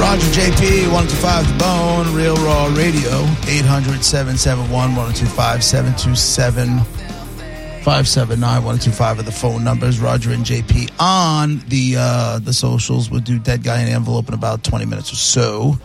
Roger 0.00 0.26
JP, 0.28 0.90
1025 0.92 1.46
The 1.46 1.58
Bone, 1.58 2.14
Real 2.16 2.34
Raw 2.36 2.72
Radio, 2.74 3.20
800 3.46 4.02
771 4.02 4.96
1025 4.96 5.62
727 5.62 6.78
579 7.84 8.64
1025 8.64 9.18
are 9.18 9.22
the 9.22 9.30
phone 9.30 9.62
numbers. 9.62 10.00
Roger 10.00 10.30
and 10.32 10.44
JP 10.44 10.90
on 10.98 11.58
the 11.68 11.96
uh, 11.98 12.38
the 12.38 12.52
socials. 12.52 13.10
We'll 13.10 13.20
do 13.20 13.38
Dead 13.38 13.62
Guy 13.62 13.80
in 13.80 13.86
the 13.86 13.92
Envelope 13.92 14.28
in 14.28 14.34
about 14.34 14.64
20 14.64 14.86
minutes 14.86 15.12
or 15.12 15.16
so. 15.16 15.78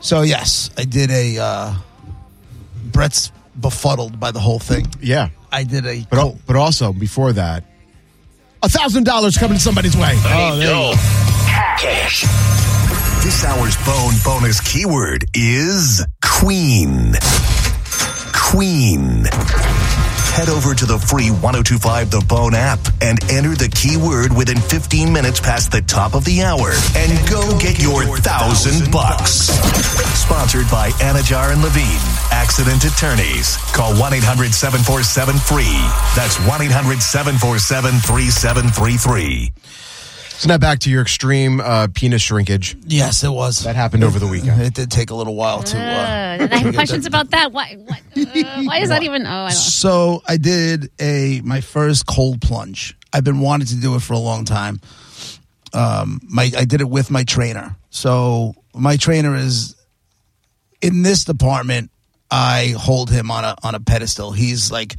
So, 0.00 0.22
yes, 0.22 0.70
I 0.78 0.84
did 0.84 1.10
a. 1.10 1.38
Uh, 1.38 1.74
Brett's 2.92 3.30
befuddled 3.60 4.18
by 4.18 4.30
the 4.30 4.40
whole 4.40 4.58
thing. 4.58 4.86
Yeah. 5.00 5.28
I 5.52 5.64
did 5.64 5.84
a. 5.86 6.06
But, 6.10 6.18
al- 6.18 6.38
but 6.46 6.56
also, 6.56 6.92
before 6.92 7.32
that, 7.34 7.64
a 8.62 8.68
$1,000 8.68 9.38
coming 9.38 9.58
somebody's 9.58 9.96
way. 9.96 10.12
Oh, 10.16 10.56
there 10.56 10.68
you 10.68 10.72
go. 10.72 10.92
Cash. 11.78 12.24
This 13.24 13.42
hour's 13.42 13.74
bone 13.86 14.12
bonus 14.22 14.60
keyword 14.60 15.24
is 15.32 16.04
queen. 16.22 17.14
Queen. 18.36 19.24
Head 20.36 20.50
over 20.50 20.74
to 20.74 20.84
the 20.84 20.98
free 20.98 21.30
1025 21.30 22.10
The 22.10 22.20
Bone 22.28 22.52
app 22.52 22.80
and 23.00 23.16
enter 23.32 23.56
the 23.56 23.72
keyword 23.72 24.36
within 24.36 24.58
15 24.58 25.10
minutes 25.10 25.40
past 25.40 25.72
the 25.72 25.80
top 25.80 26.12
of 26.12 26.26
the 26.26 26.42
hour 26.42 26.76
and 27.00 27.16
go 27.26 27.58
get 27.58 27.80
your 27.80 28.04
thousand 28.18 28.92
bucks. 28.92 29.48
Sponsored 30.20 30.70
by 30.70 30.90
Anidjar 31.00 31.50
and 31.50 31.62
Levine, 31.62 32.04
accident 32.28 32.84
attorneys. 32.84 33.56
Call 33.72 33.96
1 33.96 34.20
800 34.20 34.52
747 34.52 35.36
free. 35.48 35.80
That's 36.12 36.36
1 36.44 36.60
800 36.60 37.00
747 37.00 38.04
3733. 38.04 39.52
So 40.36 40.48
now 40.48 40.58
back 40.58 40.80
to 40.80 40.90
your 40.90 41.00
extreme 41.02 41.60
uh, 41.60 41.88
penis 41.94 42.20
shrinkage. 42.20 42.76
Yes, 42.86 43.22
it 43.24 43.28
was. 43.30 43.62
That 43.64 43.76
happened 43.76 44.02
over 44.04 44.18
the 44.18 44.26
weekend. 44.26 44.60
It 44.62 44.74
did 44.74 44.90
take 44.90 45.10
a 45.10 45.14
little 45.14 45.34
while 45.36 45.62
to. 45.62 45.78
Uh, 45.78 45.82
Uh, 46.44 46.48
I 46.50 46.56
have 46.58 46.74
questions 46.74 47.06
about 47.06 47.30
that. 47.30 47.52
Why? 47.52 47.76
What, 47.76 48.00
uh, 48.16 48.62
why 48.64 48.78
is 48.78 48.88
that 48.88 49.02
even? 49.04 49.24
Oh, 49.26 49.30
I 49.30 49.48
don't. 49.48 49.52
So 49.52 50.22
I 50.26 50.36
did 50.36 50.90
a 51.00 51.40
my 51.44 51.60
first 51.60 52.06
cold 52.06 52.40
plunge. 52.40 52.96
I've 53.12 53.22
been 53.24 53.38
wanting 53.38 53.68
to 53.68 53.76
do 53.76 53.94
it 53.94 54.02
for 54.02 54.14
a 54.14 54.18
long 54.18 54.44
time. 54.44 54.80
Um, 55.72 56.20
my 56.28 56.50
I 56.56 56.64
did 56.64 56.80
it 56.80 56.88
with 56.90 57.10
my 57.10 57.22
trainer. 57.24 57.76
So 57.90 58.54
my 58.74 58.96
trainer 58.96 59.36
is 59.36 59.76
in 60.82 61.02
this 61.02 61.24
department. 61.24 61.90
I 62.30 62.74
hold 62.76 63.10
him 63.10 63.30
on 63.30 63.44
a 63.44 63.54
on 63.62 63.74
a 63.76 63.80
pedestal. 63.80 64.32
He's 64.32 64.72
like 64.72 64.96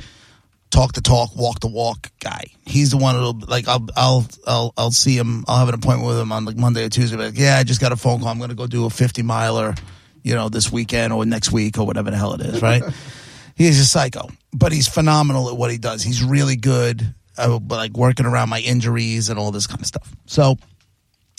talk 0.71 0.93
the 0.93 1.01
talk, 1.01 1.35
walk 1.35 1.59
the 1.59 1.67
walk 1.67 2.11
guy. 2.19 2.45
He's 2.65 2.91
the 2.91 2.97
one 2.97 3.15
that'll 3.15 3.39
like 3.47 3.67
I'll 3.67 3.87
I'll 3.95 4.27
I'll 4.45 4.73
I'll 4.77 4.91
see 4.91 5.17
him. 5.17 5.45
I'll 5.47 5.59
have 5.59 5.69
an 5.69 5.75
appointment 5.75 6.07
with 6.07 6.19
him 6.19 6.31
on 6.31 6.45
like 6.45 6.57
Monday 6.57 6.85
or 6.85 6.89
Tuesday. 6.89 7.17
Like, 7.17 7.37
yeah, 7.37 7.57
I 7.57 7.63
just 7.63 7.81
got 7.81 7.91
a 7.91 7.95
phone 7.95 8.19
call. 8.19 8.29
I'm 8.29 8.37
going 8.37 8.49
to 8.49 8.55
go 8.55 8.67
do 8.67 8.85
a 8.85 8.89
50 8.89 9.21
miler, 9.23 9.75
you 10.23 10.35
know, 10.35 10.49
this 10.49 10.71
weekend 10.71 11.13
or 11.13 11.25
next 11.25 11.51
week 11.51 11.77
or 11.77 11.85
whatever 11.85 12.11
the 12.11 12.17
hell 12.17 12.33
it 12.33 12.41
is. 12.41 12.61
Right? 12.61 12.83
he's 13.55 13.79
a 13.79 13.85
psycho, 13.85 14.29
but 14.53 14.71
he's 14.71 14.87
phenomenal 14.87 15.49
at 15.49 15.57
what 15.57 15.71
he 15.71 15.77
does. 15.77 16.03
He's 16.03 16.23
really 16.23 16.55
good, 16.55 17.13
uh, 17.37 17.59
like 17.69 17.97
working 17.97 18.25
around 18.25 18.49
my 18.49 18.59
injuries 18.59 19.29
and 19.29 19.39
all 19.39 19.51
this 19.51 19.67
kind 19.67 19.81
of 19.81 19.87
stuff. 19.87 20.13
So 20.25 20.57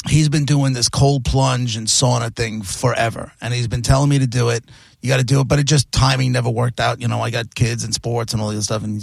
he's 0.09 0.29
been 0.29 0.45
doing 0.45 0.73
this 0.73 0.89
cold 0.89 1.25
plunge 1.25 1.77
and 1.77 1.87
sauna 1.87 2.35
thing 2.35 2.63
forever, 2.63 3.33
and 3.41 3.53
he's 3.55 3.69
been 3.69 3.83
telling 3.83 4.09
me 4.09 4.19
to 4.19 4.27
do 4.27 4.49
it. 4.49 4.65
You 5.03 5.09
got 5.09 5.19
to 5.19 5.25
do 5.25 5.41
it, 5.41 5.49
but 5.49 5.59
it 5.59 5.65
just 5.65 5.91
timing 5.93 6.33
never 6.33 6.51
worked 6.51 6.81
out. 6.81 7.01
You 7.01 7.09
know, 7.09 7.21
I 7.21 7.31
got 7.31 7.55
kids 7.55 7.85
and 7.85 7.95
sports 7.95 8.33
and 8.33 8.43
all 8.43 8.51
this 8.51 8.65
stuff, 8.65 8.83
and 8.83 9.03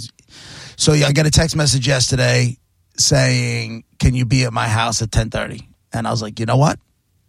so 0.75 0.93
yeah, 0.93 1.07
I 1.07 1.13
got 1.13 1.25
a 1.25 1.31
text 1.31 1.55
message 1.55 1.87
yesterday 1.87 2.57
saying, 2.97 3.83
"Can 3.99 4.13
you 4.13 4.25
be 4.25 4.43
at 4.43 4.53
my 4.53 4.67
house 4.67 5.01
at 5.01 5.11
10:30?" 5.11 5.67
And 5.93 6.07
I 6.07 6.11
was 6.11 6.21
like, 6.21 6.39
"You 6.39 6.45
know 6.45 6.57
what? 6.57 6.79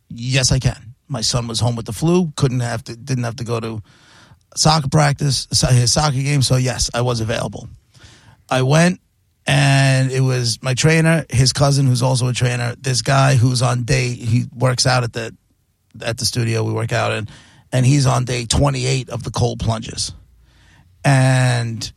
Yes, 0.09 0.51
I 0.51 0.59
can." 0.59 0.95
My 1.09 1.21
son 1.21 1.47
was 1.47 1.61
home 1.61 1.77
with 1.77 1.87
the 1.87 1.93
flu, 1.93 2.33
couldn't 2.37 2.61
have 2.61 2.83
to, 2.85 2.97
didn't 2.97 3.25
have 3.25 3.37
to 3.37 3.45
go 3.45 3.61
to 3.61 3.83
soccer 4.57 4.89
practice, 4.89 5.47
his 5.71 5.93
soccer 5.93 6.17
game. 6.17 6.43
So 6.43 6.57
yes, 6.57 6.91
I 6.95 7.03
was 7.03 7.21
available. 7.21 7.69
I 8.49 8.63
went, 8.63 9.01
and 9.47 10.11
it 10.11 10.21
was 10.21 10.63
my 10.63 10.75
trainer, 10.75 11.25
his 11.31 11.53
cousin, 11.53 11.87
who's 11.87 12.03
also 12.03 12.29
a 12.29 12.33
trainer. 12.33 12.75
This 12.79 13.03
guy 13.03 13.37
who's 13.37 13.63
on 13.63 13.85
day, 13.85 14.15
he 14.15 14.47
works 14.55 14.87
out 14.87 15.05
at 15.05 15.13
the 15.13 15.37
at 16.03 16.19
the 16.19 16.25
studio. 16.25 16.65
We 16.65 16.73
work 16.73 16.93
out 16.93 17.13
and 17.13 17.31
and 17.75 17.85
he's 17.85 18.07
on 18.07 18.25
day 18.25 18.47
28 18.47 19.11
of 19.11 19.23
the 19.23 19.31
cold 19.31 19.59
plunges. 19.61 20.13
And 21.05 21.93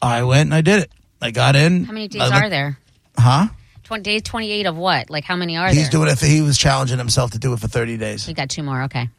I 0.00 0.22
went 0.22 0.46
and 0.46 0.54
I 0.54 0.60
did 0.62 0.80
it. 0.80 0.92
I 1.20 1.30
got 1.30 1.56
in. 1.56 1.84
How 1.84 1.92
many 1.92 2.08
days 2.08 2.22
looked- 2.22 2.34
are 2.34 2.48
there? 2.48 2.78
Huh? 3.18 3.48
Twenty 3.82 4.02
days, 4.02 4.22
twenty-eight 4.22 4.64
of 4.64 4.76
what? 4.76 5.10
Like 5.10 5.24
how 5.24 5.36
many 5.36 5.58
are 5.58 5.68
He's 5.68 5.82
there? 5.82 5.90
doing 5.90 6.08
it. 6.08 6.18
For, 6.18 6.24
he 6.24 6.40
was 6.40 6.56
challenging 6.56 6.96
himself 6.96 7.32
to 7.32 7.38
do 7.38 7.52
it 7.52 7.60
for 7.60 7.68
30 7.68 7.98
days. 7.98 8.24
He 8.24 8.32
got 8.32 8.48
two 8.48 8.62
more. 8.62 8.84
Okay. 8.84 9.10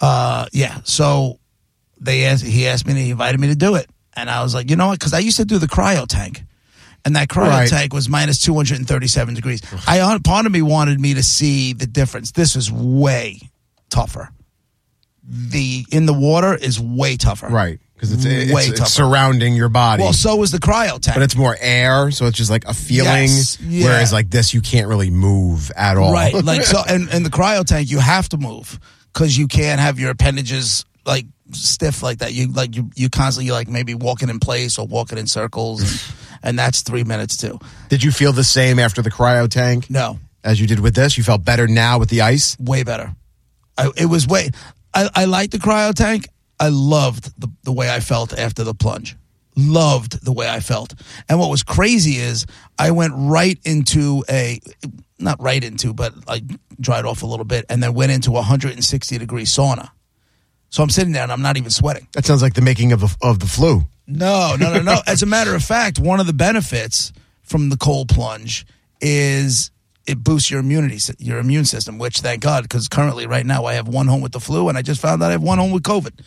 Uh, 0.00 0.46
yeah. 0.52 0.78
So 0.84 1.40
they 2.00 2.24
asked, 2.26 2.44
he 2.44 2.68
asked 2.68 2.86
me, 2.86 2.94
he 2.94 3.10
invited 3.10 3.40
me 3.40 3.48
to 3.48 3.56
do 3.56 3.74
it. 3.74 3.90
And 4.14 4.30
I 4.30 4.42
was 4.44 4.54
like, 4.54 4.70
you 4.70 4.76
know 4.76 4.86
what? 4.88 4.98
Because 5.00 5.12
I 5.12 5.18
used 5.18 5.38
to 5.38 5.44
do 5.44 5.58
the 5.58 5.66
cryo 5.66 6.06
tank. 6.06 6.42
And 7.04 7.16
that 7.16 7.28
cryo 7.28 7.48
Right. 7.48 7.68
tank 7.68 7.92
was 7.92 8.08
minus 8.08 8.38
237 8.40 9.34
degrees. 9.34 9.60
I 9.88 10.18
Part 10.22 10.46
of 10.46 10.52
me 10.52 10.62
wanted 10.62 11.00
me 11.00 11.14
to 11.14 11.22
see 11.24 11.72
the 11.72 11.86
difference. 11.86 12.30
This 12.32 12.54
is 12.54 12.70
way 12.70 13.40
tougher. 13.90 14.30
The 15.22 15.86
in 15.92 16.06
the 16.06 16.14
water 16.14 16.54
is 16.54 16.80
way 16.80 17.16
tougher. 17.16 17.48
Right. 17.48 17.78
Because 17.94 18.12
it's, 18.14 18.24
it's, 18.24 18.50
Way 18.52 18.62
it's 18.62 18.78
tougher. 18.78 18.90
surrounding 18.90 19.54
your 19.54 19.68
body. 19.68 20.02
Well, 20.02 20.14
so 20.14 20.42
is 20.42 20.50
the 20.52 20.58
cryo 20.58 20.98
tank. 20.98 21.16
but 21.16 21.22
it's 21.22 21.36
more 21.36 21.54
air, 21.60 22.10
so 22.10 22.24
it's 22.24 22.36
just 22.38 22.50
like 22.50 22.64
a 22.64 22.72
feeling. 22.72 23.24
Yes, 23.24 23.58
yeah. 23.60 23.84
Whereas 23.84 24.10
like 24.10 24.30
this, 24.30 24.54
you 24.54 24.62
can't 24.62 24.88
really 24.88 25.10
move 25.10 25.70
at 25.76 25.98
all. 25.98 26.10
Right. 26.10 26.32
Like 26.44 26.62
so 26.62 26.80
and 26.88 27.12
in 27.12 27.22
the 27.24 27.28
cryo 27.30 27.62
tank 27.64 27.90
you 27.90 27.98
have 27.98 28.28
to 28.30 28.38
move 28.38 28.80
because 29.12 29.36
you 29.36 29.46
can't 29.48 29.80
have 29.80 30.00
your 30.00 30.10
appendages 30.10 30.86
like 31.04 31.26
stiff 31.52 32.02
like 32.02 32.18
that. 32.18 32.32
You 32.32 32.50
like 32.52 32.74
you 32.74 32.90
you 32.96 33.10
constantly 33.10 33.52
like 33.52 33.68
maybe 33.68 33.94
walking 33.94 34.30
in 34.30 34.40
place 34.40 34.78
or 34.78 34.86
walking 34.86 35.18
in 35.18 35.26
circles 35.26 35.82
and, 35.82 36.14
and 36.42 36.58
that's 36.58 36.80
three 36.80 37.04
minutes 37.04 37.36
too. 37.36 37.58
Did 37.90 38.02
you 38.02 38.12
feel 38.12 38.32
the 38.32 38.44
same 38.44 38.78
after 38.78 39.02
the 39.02 39.10
cryo 39.10 39.46
tank 39.48 39.90
No. 39.90 40.18
as 40.42 40.58
you 40.58 40.66
did 40.66 40.80
with 40.80 40.94
this? 40.94 41.18
You 41.18 41.22
felt 41.24 41.44
better 41.44 41.68
now 41.68 41.98
with 41.98 42.08
the 42.08 42.22
ice? 42.22 42.56
Way 42.58 42.82
better. 42.82 43.14
I, 43.76 43.90
it 43.96 44.06
was 44.06 44.26
way 44.26 44.50
I, 44.94 45.08
I 45.14 45.24
like 45.24 45.50
the 45.50 45.58
cryo 45.58 45.94
tank. 45.94 46.28
I 46.58 46.68
loved 46.68 47.32
the, 47.40 47.48
the 47.62 47.72
way 47.72 47.90
I 47.92 48.00
felt 48.00 48.38
after 48.38 48.64
the 48.64 48.74
plunge. 48.74 49.16
Loved 49.56 50.24
the 50.24 50.32
way 50.32 50.48
I 50.48 50.60
felt. 50.60 50.94
And 51.28 51.38
what 51.38 51.50
was 51.50 51.62
crazy 51.62 52.16
is 52.16 52.46
I 52.78 52.90
went 52.90 53.12
right 53.16 53.58
into 53.64 54.24
a 54.28 54.60
not 55.18 55.40
right 55.42 55.62
into, 55.62 55.92
but 55.92 56.14
I 56.26 56.42
dried 56.80 57.04
off 57.04 57.22
a 57.22 57.26
little 57.26 57.44
bit 57.44 57.66
and 57.68 57.82
then 57.82 57.94
went 57.94 58.12
into 58.12 58.30
a 58.30 58.34
160 58.34 59.18
degree 59.18 59.44
sauna. 59.44 59.90
So 60.70 60.82
I'm 60.82 60.90
sitting 60.90 61.12
there 61.12 61.22
and 61.22 61.32
I'm 61.32 61.42
not 61.42 61.56
even 61.56 61.70
sweating. 61.70 62.06
That 62.12 62.24
sounds 62.24 62.42
like 62.42 62.54
the 62.54 62.62
making 62.62 62.92
of, 62.92 63.16
of 63.20 63.38
the 63.40 63.46
flu. 63.46 63.82
No, 64.06 64.56
no, 64.58 64.72
no, 64.72 64.82
no. 64.82 65.00
As 65.06 65.22
a 65.22 65.26
matter 65.26 65.54
of 65.54 65.62
fact, 65.62 65.98
one 65.98 66.20
of 66.20 66.26
the 66.26 66.32
benefits 66.32 67.12
from 67.42 67.68
the 67.68 67.76
cold 67.76 68.08
plunge 68.08 68.66
is 69.00 69.70
it 70.10 70.22
boosts 70.24 70.50
your 70.50 70.60
immunity, 70.60 70.98
your 71.18 71.38
immune 71.38 71.64
system. 71.64 71.98
Which, 71.98 72.20
thank 72.20 72.42
God, 72.42 72.62
because 72.64 72.88
currently, 72.88 73.26
right 73.26 73.46
now, 73.46 73.64
I 73.64 73.74
have 73.74 73.88
one 73.88 74.06
home 74.08 74.20
with 74.20 74.32
the 74.32 74.40
flu, 74.40 74.68
and 74.68 74.76
I 74.76 74.82
just 74.82 75.00
found 75.00 75.22
out 75.22 75.28
I 75.28 75.32
have 75.32 75.42
one 75.42 75.58
home 75.58 75.70
with 75.70 75.82
COVID. 75.84 76.20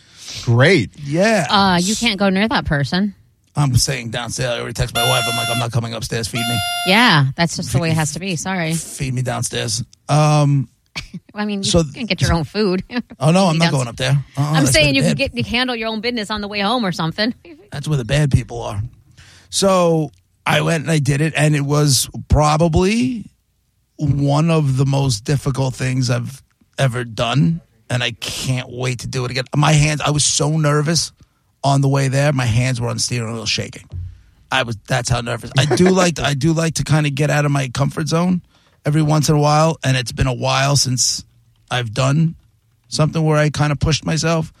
Great. 0.44 0.90
Yeah, 0.98 1.46
Uh, 1.50 1.78
you 1.80 1.94
can't 1.94 2.18
go 2.18 2.28
near 2.30 2.48
that 2.48 2.64
person. 2.64 3.14
I'm 3.56 3.76
saying 3.76 4.10
downstairs. 4.10 4.50
I 4.50 4.58
already 4.58 4.72
texted 4.74 4.94
my 4.96 5.08
wife. 5.08 5.22
I'm 5.30 5.36
like, 5.36 5.48
I'm 5.48 5.58
not 5.60 5.70
coming 5.70 5.94
upstairs. 5.94 6.26
Feed 6.26 6.38
me, 6.48 6.58
Yeah, 6.88 7.26
that's 7.36 7.54
just 7.56 7.72
the 7.72 7.78
way 7.78 7.90
it 7.90 7.94
has 7.94 8.12
to 8.14 8.18
be. 8.20 8.34
Sorry. 8.36 8.74
feed 8.74 9.14
me 9.14 9.22
downstairs. 9.22 9.84
Um, 10.08 10.68
I 11.34 11.44
mean, 11.44 11.62
you 11.62 11.70
So- 11.70 11.84
can 11.84 12.06
get 12.06 12.20
your 12.20 12.32
own 12.32 12.42
food. 12.44 12.82
oh 13.20 13.30
no, 13.30 13.46
I'm 13.46 13.58
not 13.58 13.70
going 13.70 13.86
up 13.86 13.96
there. 13.96 14.12
Uh-uh, 14.36 14.52
I'm 14.54 14.66
saying 14.66 14.96
you 14.96 15.02
the 15.02 15.08
can 15.10 15.16
get 15.16 15.36
you 15.36 15.44
handle 15.44 15.76
your 15.76 15.88
own 15.88 16.00
business 16.00 16.30
on 16.30 16.40
the 16.40 16.48
way 16.48 16.60
home 16.60 16.84
or 16.84 16.90
something. 16.92 17.32
That's 17.70 17.86
where 17.86 17.96
the 17.98 18.04
bad 18.04 18.32
people 18.32 18.60
are. 18.62 18.82
So 19.50 20.10
I 20.44 20.60
went 20.62 20.82
and 20.82 20.90
I 20.90 20.98
did 20.98 21.20
it, 21.20 21.32
and 21.36 21.54
it 21.54 21.60
was 21.62 22.08
probably 22.28 23.26
one 23.96 24.50
of 24.50 24.76
the 24.76 24.86
most 24.86 25.24
difficult 25.24 25.74
things 25.74 26.10
I've 26.10 26.42
ever 26.78 27.04
done 27.04 27.60
and 27.90 28.02
I 28.02 28.12
can't 28.12 28.68
wait 28.70 29.00
to 29.00 29.06
do 29.06 29.24
it 29.24 29.30
again. 29.30 29.44
My 29.54 29.72
hands, 29.72 30.00
I 30.00 30.10
was 30.10 30.24
so 30.24 30.56
nervous 30.56 31.12
on 31.62 31.80
the 31.80 31.88
way 31.88 32.08
there. 32.08 32.32
My 32.32 32.46
hands 32.46 32.80
were 32.80 32.88
on 32.88 32.96
the 32.96 33.02
steering 33.02 33.32
wheel 33.34 33.46
shaking. 33.46 33.88
I 34.50 34.62
was 34.62 34.76
that's 34.86 35.08
how 35.08 35.20
nervous. 35.20 35.50
I 35.58 35.64
do 35.76 35.90
like 35.90 36.18
I 36.18 36.34
do 36.34 36.52
like 36.52 36.74
to 36.74 36.84
kind 36.84 37.06
of 37.06 37.14
get 37.14 37.30
out 37.30 37.44
of 37.44 37.50
my 37.50 37.68
comfort 37.68 38.08
zone 38.08 38.42
every 38.84 39.02
once 39.02 39.28
in 39.28 39.34
a 39.36 39.38
while, 39.40 39.78
and 39.84 39.96
it's 39.96 40.12
been 40.12 40.26
a 40.26 40.34
while 40.34 40.76
since 40.76 41.24
I've 41.70 41.92
done 41.92 42.36
something 42.88 43.22
where 43.24 43.36
I 43.36 43.50
kind 43.50 43.72
of 43.72 43.80
pushed 43.80 44.04
myself. 44.04 44.52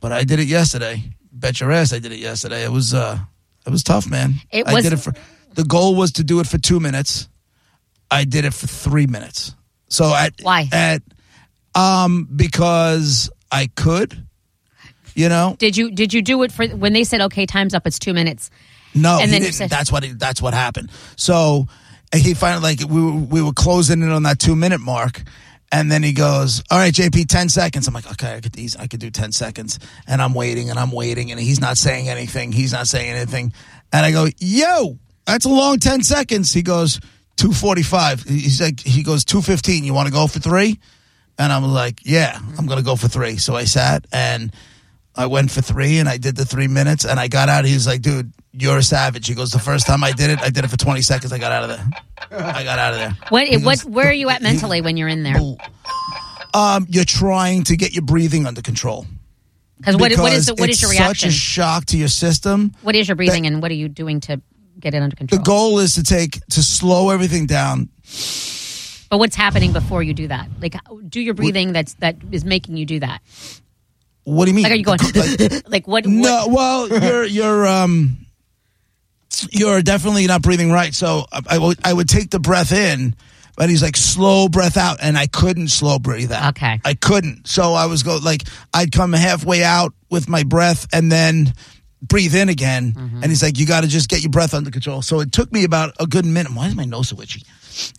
But 0.00 0.12
I 0.12 0.24
did 0.24 0.38
it 0.40 0.46
yesterday. 0.48 1.02
Bet 1.32 1.60
your 1.60 1.70
ass 1.72 1.92
I 1.92 1.98
did 1.98 2.12
it 2.12 2.18
yesterday. 2.18 2.64
It 2.64 2.72
was 2.72 2.94
uh 2.94 3.18
it 3.66 3.70
was 3.70 3.82
tough, 3.82 4.08
man. 4.08 4.34
It 4.50 4.66
I 4.66 4.74
was- 4.74 4.84
did 4.84 4.92
it 4.92 4.98
for 4.98 5.12
the 5.54 5.64
goal 5.64 5.94
was 5.96 6.12
to 6.12 6.24
do 6.24 6.40
it 6.40 6.46
for 6.46 6.58
two 6.58 6.80
minutes. 6.80 7.28
I 8.10 8.24
did 8.24 8.44
it 8.44 8.54
for 8.54 8.66
three 8.66 9.06
minutes. 9.06 9.54
So 9.88 10.14
at 10.14 10.34
Why? 10.42 10.68
at 10.72 11.02
um 11.74 12.28
because 12.34 13.30
I 13.50 13.68
could, 13.74 14.26
you 15.14 15.28
know. 15.28 15.56
Did 15.58 15.76
you 15.76 15.90
did 15.90 16.12
you 16.14 16.22
do 16.22 16.42
it 16.42 16.52
for 16.52 16.66
when 16.66 16.92
they 16.92 17.04
said 17.04 17.20
okay, 17.22 17.46
time's 17.46 17.74
up, 17.74 17.86
it's 17.86 17.98
two 17.98 18.14
minutes? 18.14 18.50
No, 18.94 19.18
And 19.20 19.30
then 19.30 19.42
said- 19.52 19.70
that's 19.70 19.92
what 19.92 20.04
that's 20.18 20.40
what 20.40 20.54
happened. 20.54 20.90
So 21.16 21.68
he 22.14 22.34
finally 22.34 22.62
like 22.62 22.88
we 22.88 23.02
were, 23.02 23.12
we 23.12 23.42
were 23.42 23.52
closing 23.52 24.02
in 24.02 24.10
on 24.10 24.22
that 24.22 24.38
two 24.38 24.56
minute 24.56 24.80
mark, 24.80 25.22
and 25.70 25.90
then 25.90 26.02
he 26.02 26.12
goes, 26.12 26.62
"All 26.70 26.78
right, 26.78 26.94
JP, 26.94 27.26
ten 27.28 27.48
seconds." 27.48 27.86
I'm 27.88 27.94
like, 27.94 28.10
"Okay, 28.12 28.36
I 28.36 28.40
could 28.40 28.52
these 28.52 28.74
I 28.76 28.86
could 28.86 29.00
do 29.00 29.10
ten 29.10 29.32
seconds," 29.32 29.78
and 30.06 30.22
I'm 30.22 30.32
waiting 30.32 30.70
and 30.70 30.78
I'm 30.78 30.92
waiting, 30.92 31.30
and 31.30 31.38
he's 31.38 31.60
not 31.60 31.76
saying 31.76 32.08
anything. 32.08 32.52
He's 32.52 32.72
not 32.72 32.86
saying 32.86 33.10
anything, 33.10 33.52
and 33.92 34.06
I 34.06 34.12
go, 34.12 34.28
"Yo, 34.38 34.98
that's 35.26 35.44
a 35.44 35.50
long 35.50 35.78
ten 35.78 36.02
seconds." 36.02 36.52
He 36.54 36.62
goes, 36.62 37.00
245. 37.36 38.22
He's 38.22 38.60
like, 38.60 38.80
he 38.80 39.02
goes, 39.02 39.24
215. 39.24 39.84
You 39.84 39.94
want 39.94 40.08
to 40.08 40.12
go 40.12 40.26
for 40.26 40.38
three? 40.38 40.78
And 41.38 41.52
I'm 41.52 41.64
like, 41.64 42.00
yeah, 42.04 42.38
I'm 42.58 42.66
going 42.66 42.78
to 42.78 42.84
go 42.84 42.96
for 42.96 43.08
three. 43.08 43.36
So 43.36 43.54
I 43.54 43.64
sat 43.64 44.06
and 44.10 44.52
I 45.14 45.26
went 45.26 45.50
for 45.50 45.60
three 45.60 45.98
and 45.98 46.08
I 46.08 46.16
did 46.16 46.36
the 46.36 46.44
three 46.44 46.66
minutes 46.66 47.04
and 47.04 47.20
I 47.20 47.28
got 47.28 47.48
out. 47.48 47.64
He 47.64 47.74
was 47.74 47.86
like, 47.86 48.00
dude, 48.00 48.32
you're 48.52 48.78
a 48.78 48.82
savage. 48.82 49.26
He 49.26 49.34
goes, 49.34 49.50
the 49.50 49.58
first 49.58 49.86
time 49.86 50.02
I 50.02 50.12
did 50.12 50.30
it, 50.30 50.40
I 50.40 50.48
did 50.48 50.64
it 50.64 50.68
for 50.68 50.78
20 50.78 51.02
seconds. 51.02 51.32
I 51.32 51.38
got 51.38 51.52
out 51.52 51.64
of 51.64 51.68
there. 51.70 52.40
I 52.40 52.64
got 52.64 52.78
out 52.78 52.94
of 52.94 52.98
there. 53.00 53.16
What 53.28 53.46
He 53.46 53.58
what 53.58 53.80
where 53.80 54.08
are 54.08 54.12
you 54.12 54.30
at 54.30 54.42
mentally 54.42 54.80
when 54.80 54.96
you're 54.96 55.08
in 55.08 55.22
there? 55.22 55.36
Um, 56.54 56.86
you're 56.88 57.04
trying 57.04 57.64
to 57.64 57.76
get 57.76 57.92
your 57.92 58.02
breathing 58.02 58.46
under 58.46 58.62
control. 58.62 59.06
Because 59.76 59.96
what 59.96 60.12
what 60.16 60.32
is 60.32 60.46
the, 60.46 60.54
what 60.54 60.70
is 60.70 60.80
your 60.80 60.90
it's 60.90 60.98
reaction? 60.98 61.30
Such 61.30 61.36
a 61.36 61.38
shock 61.38 61.84
to 61.86 61.98
your 61.98 62.08
system. 62.08 62.72
what 62.80 62.94
is 62.94 63.08
your 63.08 63.16
breathing 63.16 63.46
and 63.46 63.60
what 63.60 63.70
are 63.70 63.74
you 63.74 63.88
doing 63.88 64.20
to 64.20 64.40
get 64.86 64.94
it 64.94 65.02
under 65.02 65.16
control. 65.16 65.38
The 65.38 65.44
goal 65.44 65.78
is 65.80 65.96
to 65.96 66.04
take 66.04 66.38
to 66.50 66.62
slow 66.62 67.10
everything 67.10 67.46
down. 67.46 67.88
but 69.10 69.18
what's 69.18 69.34
happening 69.34 69.72
before 69.72 70.00
you 70.02 70.14
do 70.14 70.28
that? 70.28 70.48
Like 70.60 70.76
do 71.08 71.20
your 71.20 71.34
breathing 71.34 71.72
that's 71.72 71.94
that 71.94 72.16
is 72.30 72.44
making 72.44 72.76
you 72.76 72.86
do 72.86 73.00
that. 73.00 73.20
What 74.22 74.44
do 74.44 74.52
you 74.52 74.54
mean? 74.54 74.62
Like 74.62 74.72
are 74.72 74.76
you 74.76 74.84
going 74.84 74.98
Like, 75.14 75.68
like 75.68 75.88
what, 75.88 76.06
No, 76.06 76.46
what 76.46 76.90
well, 76.90 77.02
you're 77.02 77.24
you're 77.24 77.66
um 77.66 78.18
you're 79.50 79.82
definitely 79.82 80.26
not 80.26 80.42
breathing 80.42 80.70
right. 80.70 80.94
So 80.94 81.26
I, 81.32 81.40
I 81.50 81.58
would 81.58 81.78
I 81.84 81.92
would 81.92 82.08
take 82.08 82.30
the 82.30 82.38
breath 82.38 82.72
in, 82.72 83.16
but 83.56 83.68
he's 83.68 83.82
like 83.82 83.96
slow 83.96 84.48
breath 84.48 84.76
out, 84.76 84.98
and 85.02 85.18
I 85.18 85.26
couldn't 85.26 85.68
slow 85.68 85.98
breathe 85.98 86.30
out. 86.30 86.50
Okay. 86.56 86.80
I 86.84 86.94
couldn't. 86.94 87.48
So 87.48 87.74
I 87.74 87.86
was 87.86 88.04
go 88.04 88.18
like 88.18 88.44
I'd 88.72 88.92
come 88.92 89.12
halfway 89.12 89.64
out 89.64 89.92
with 90.10 90.28
my 90.28 90.44
breath, 90.44 90.86
and 90.92 91.10
then 91.10 91.52
breathe 92.08 92.34
in 92.34 92.48
again. 92.48 92.92
Mm-hmm. 92.92 93.22
And 93.22 93.26
he's 93.26 93.42
like, 93.42 93.58
you 93.58 93.66
got 93.66 93.82
to 93.82 93.88
just 93.88 94.08
get 94.08 94.22
your 94.22 94.30
breath 94.30 94.54
under 94.54 94.70
control. 94.70 95.02
So 95.02 95.20
it 95.20 95.32
took 95.32 95.52
me 95.52 95.64
about 95.64 95.94
a 96.00 96.06
good 96.06 96.24
minute. 96.24 96.52
Why 96.54 96.68
is 96.68 96.74
my 96.74 96.84
nose 96.84 97.08
so 97.08 97.20
itchy? 97.20 97.42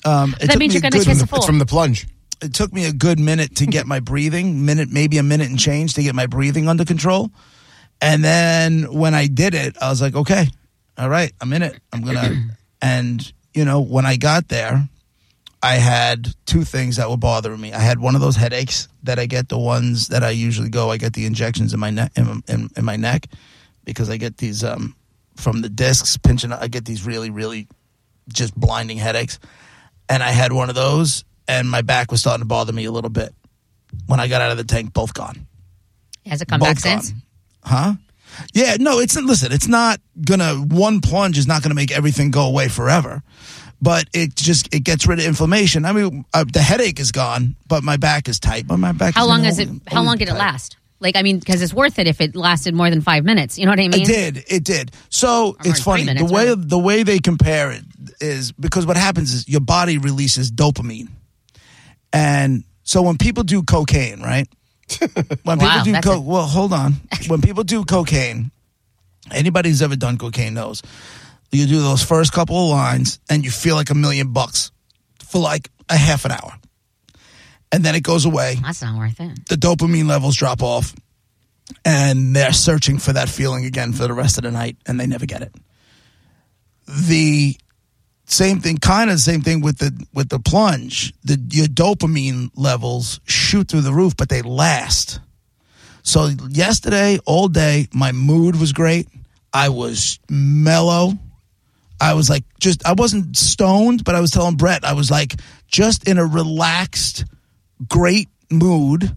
Um, 0.05 0.35
it 0.41 0.47
That 0.47 0.57
means 0.57 0.71
me 0.71 0.75
you're 0.75 0.81
gonna 0.81 0.91
good- 0.97 1.05
kiss 1.05 1.21
a 1.21 1.35
It's 1.35 1.45
from 1.45 1.59
the 1.59 1.65
plunge. 1.65 2.07
it 2.41 2.53
took 2.53 2.71
me 2.73 2.85
a 2.85 2.93
good 2.93 3.19
minute 3.19 3.55
to 3.57 3.65
get 3.65 3.85
my 3.87 3.99
breathing, 3.99 4.65
minute 4.65 4.89
maybe 4.91 5.17
a 5.17 5.23
minute 5.23 5.49
and 5.49 5.59
change 5.59 5.93
to 5.95 6.03
get 6.03 6.15
my 6.15 6.25
breathing 6.27 6.67
under 6.67 6.85
control. 6.85 7.29
And 8.01 8.23
then 8.23 8.91
when 8.93 9.13
I 9.15 9.27
did 9.27 9.53
it, 9.55 9.75
I 9.81 9.89
was 9.89 10.01
like, 10.01 10.15
okay, 10.15 10.47
all 10.97 11.09
right, 11.09 11.31
I'm 11.41 11.51
in 11.53 11.61
it. 11.63 11.79
I'm 11.93 12.01
gonna. 12.03 12.35
and 12.81 13.33
you 13.53 13.65
know, 13.65 13.81
when 13.81 14.05
I 14.05 14.17
got 14.17 14.47
there, 14.49 14.87
I 15.63 15.75
had 15.75 16.27
two 16.45 16.63
things 16.63 16.97
that 16.97 17.09
were 17.09 17.17
bothering 17.17 17.59
me. 17.59 17.73
I 17.73 17.79
had 17.79 17.99
one 17.99 18.13
of 18.13 18.21
those 18.21 18.35
headaches 18.35 18.87
that 19.03 19.17
I 19.17 19.25
get, 19.25 19.49
the 19.49 19.57
ones 19.57 20.09
that 20.09 20.23
I 20.23 20.29
usually 20.29 20.69
go. 20.69 20.91
I 20.91 20.97
get 20.97 21.13
the 21.13 21.25
injections 21.25 21.73
in 21.73 21.79
my 21.79 21.89
neck, 21.89 22.11
in, 22.15 22.43
in, 22.47 22.69
in 22.77 22.85
my 22.85 22.95
neck, 22.97 23.25
because 23.87 24.11
I 24.11 24.17
get 24.17 24.37
these 24.37 24.63
um, 24.63 24.95
from 25.35 25.61
the 25.61 25.69
discs 25.69 26.15
pinching. 26.17 26.53
I 26.53 26.67
get 26.67 26.85
these 26.85 27.07
really, 27.07 27.31
really 27.31 27.67
just 28.29 28.53
blinding 28.55 28.97
headaches 28.97 29.39
and 30.09 30.23
I 30.23 30.31
had 30.31 30.53
one 30.53 30.69
of 30.69 30.75
those, 30.75 31.23
and 31.47 31.69
my 31.69 31.81
back 31.81 32.11
was 32.11 32.21
starting 32.21 32.41
to 32.41 32.47
bother 32.47 32.73
me 32.73 32.85
a 32.85 32.91
little 32.91 33.09
bit. 33.09 33.33
When 34.05 34.19
I 34.19 34.27
got 34.27 34.41
out 34.41 34.51
of 34.51 34.57
the 34.57 34.63
tank, 34.63 34.93
both 34.93 35.13
gone. 35.13 35.47
has 36.25 36.41
it 36.41 36.47
come 36.47 36.59
both 36.59 36.75
back 36.75 36.83
gone. 36.83 37.01
since? 37.01 37.21
Huh? 37.63 37.93
Yeah, 38.53 38.75
no, 38.79 38.99
it's 38.99 39.15
listen, 39.15 39.51
it's 39.51 39.67
not 39.67 39.99
gonna 40.25 40.55
one 40.55 41.01
plunge 41.01 41.37
is 41.37 41.47
not 41.47 41.63
gonna 41.63 41.75
make 41.75 41.91
everything 41.91 42.29
go 42.29 42.45
away 42.45 42.67
forever. 42.67 43.23
But 43.81 44.07
it 44.13 44.35
just 44.35 44.73
it 44.73 44.83
gets 44.83 45.07
rid 45.07 45.19
of 45.19 45.25
inflammation. 45.25 45.85
I 45.85 45.91
mean, 45.91 46.25
uh, 46.33 46.45
the 46.51 46.61
headache 46.61 46.99
is 46.99 47.11
gone, 47.11 47.55
but 47.67 47.83
my 47.83 47.97
back 47.97 48.27
is 48.27 48.39
tight. 48.39 48.67
But 48.67 48.77
my 48.77 48.91
back. 48.91 49.13
How 49.13 49.27
long 49.27 49.45
is 49.45 49.59
it 49.59 49.69
how 49.87 50.03
long 50.03 50.17
did 50.17 50.29
it 50.29 50.33
last? 50.33 50.77
Like 50.99 51.15
I 51.15 51.21
mean 51.23 51.39
because 51.39 51.61
it's 51.61 51.73
worth 51.73 51.99
it 51.99 52.07
if 52.07 52.19
it 52.21 52.35
lasted 52.35 52.73
more 52.73 52.89
than 52.89 53.01
5 53.01 53.23
minutes. 53.23 53.57
You 53.59 53.65
know 53.65 53.71
what 53.71 53.79
I 53.79 53.87
mean? 53.87 54.01
It 54.01 54.05
did. 54.07 54.43
It 54.47 54.63
did. 54.63 54.91
So 55.09 55.53
three 55.61 55.71
it's 55.71 55.81
funny 55.83 56.05
minutes, 56.05 56.27
the 56.27 56.33
way 56.33 56.45
really. 56.47 56.63
the 56.65 56.79
way 56.79 57.03
they 57.03 57.19
compare 57.19 57.71
it 57.71 57.83
is 58.19 58.51
because 58.53 58.85
what 58.85 58.97
happens 58.97 59.33
is 59.33 59.47
your 59.47 59.61
body 59.61 59.97
releases 59.97 60.51
dopamine, 60.51 61.09
and 62.13 62.63
so 62.83 63.01
when 63.01 63.17
people 63.17 63.43
do 63.43 63.63
cocaine, 63.63 64.21
right? 64.21 64.47
When 65.43 65.59
Wow, 65.59 65.83
people 65.83 65.93
do 65.93 66.01
coke, 66.01 66.17
a- 66.17 66.21
well, 66.21 66.45
hold 66.45 66.73
on. 66.73 66.93
when 67.27 67.41
people 67.41 67.63
do 67.63 67.83
cocaine, 67.83 68.51
anybody 69.31 69.69
who's 69.69 69.81
ever 69.81 69.95
done 69.97 70.17
cocaine 70.17 70.53
knows 70.53 70.81
you 71.51 71.65
do 71.67 71.81
those 71.81 72.03
first 72.03 72.31
couple 72.33 72.55
of 72.57 72.69
lines 72.71 73.19
and 73.29 73.43
you 73.45 73.51
feel 73.51 73.75
like 73.75 73.89
a 73.89 73.95
million 73.95 74.33
bucks 74.33 74.71
for 75.23 75.39
like 75.41 75.69
a 75.89 75.95
half 75.97 76.25
an 76.25 76.31
hour, 76.31 76.53
and 77.71 77.83
then 77.83 77.95
it 77.95 78.03
goes 78.03 78.25
away. 78.25 78.55
That's 78.61 78.81
not 78.81 78.97
worth 78.97 79.19
it. 79.19 79.45
the 79.47 79.55
dopamine 79.55 80.07
levels 80.07 80.35
drop 80.35 80.61
off 80.61 80.95
and 81.83 82.35
they're 82.35 82.53
searching 82.53 82.97
for 82.97 83.13
that 83.13 83.29
feeling 83.29 83.65
again 83.65 83.91
for 83.93 84.07
the 84.07 84.13
rest 84.13 84.37
of 84.37 84.43
the 84.43 84.51
night 84.51 84.77
and 84.85 84.99
they 84.99 85.07
never 85.07 85.25
get 85.25 85.41
it. 85.41 85.53
The 86.87 87.55
same 88.25 88.59
thing 88.59 88.77
kind 88.77 89.09
of 89.09 89.15
the 89.17 89.21
same 89.21 89.41
thing 89.41 89.61
with 89.61 89.77
the 89.77 90.05
with 90.13 90.29
the 90.29 90.39
plunge. 90.39 91.13
The 91.23 91.39
your 91.51 91.67
dopamine 91.67 92.51
levels 92.55 93.19
shoot 93.25 93.67
through 93.69 93.81
the 93.81 93.93
roof 93.93 94.15
but 94.15 94.29
they 94.29 94.41
last. 94.41 95.19
So 96.03 96.29
yesterday 96.49 97.19
all 97.25 97.47
day 97.49 97.87
my 97.93 98.11
mood 98.13 98.57
was 98.59 98.71
great. 98.71 99.07
I 99.53 99.69
was 99.69 100.19
mellow. 100.29 101.13
I 101.99 102.13
was 102.13 102.29
like, 102.29 102.43
just, 102.59 102.85
I 102.85 102.93
wasn't 102.93 103.35
stoned, 103.35 104.03
but 104.03 104.13
I 104.13 104.21
was 104.21 104.29
telling 104.29 104.55
Brett, 104.55 104.85
I 104.85 104.93
was 104.93 105.09
like, 105.09 105.33
just 105.67 106.07
in 106.07 106.19
a 106.19 106.25
relaxed, 106.25 107.25
great 107.87 108.29
mood. 108.51 109.15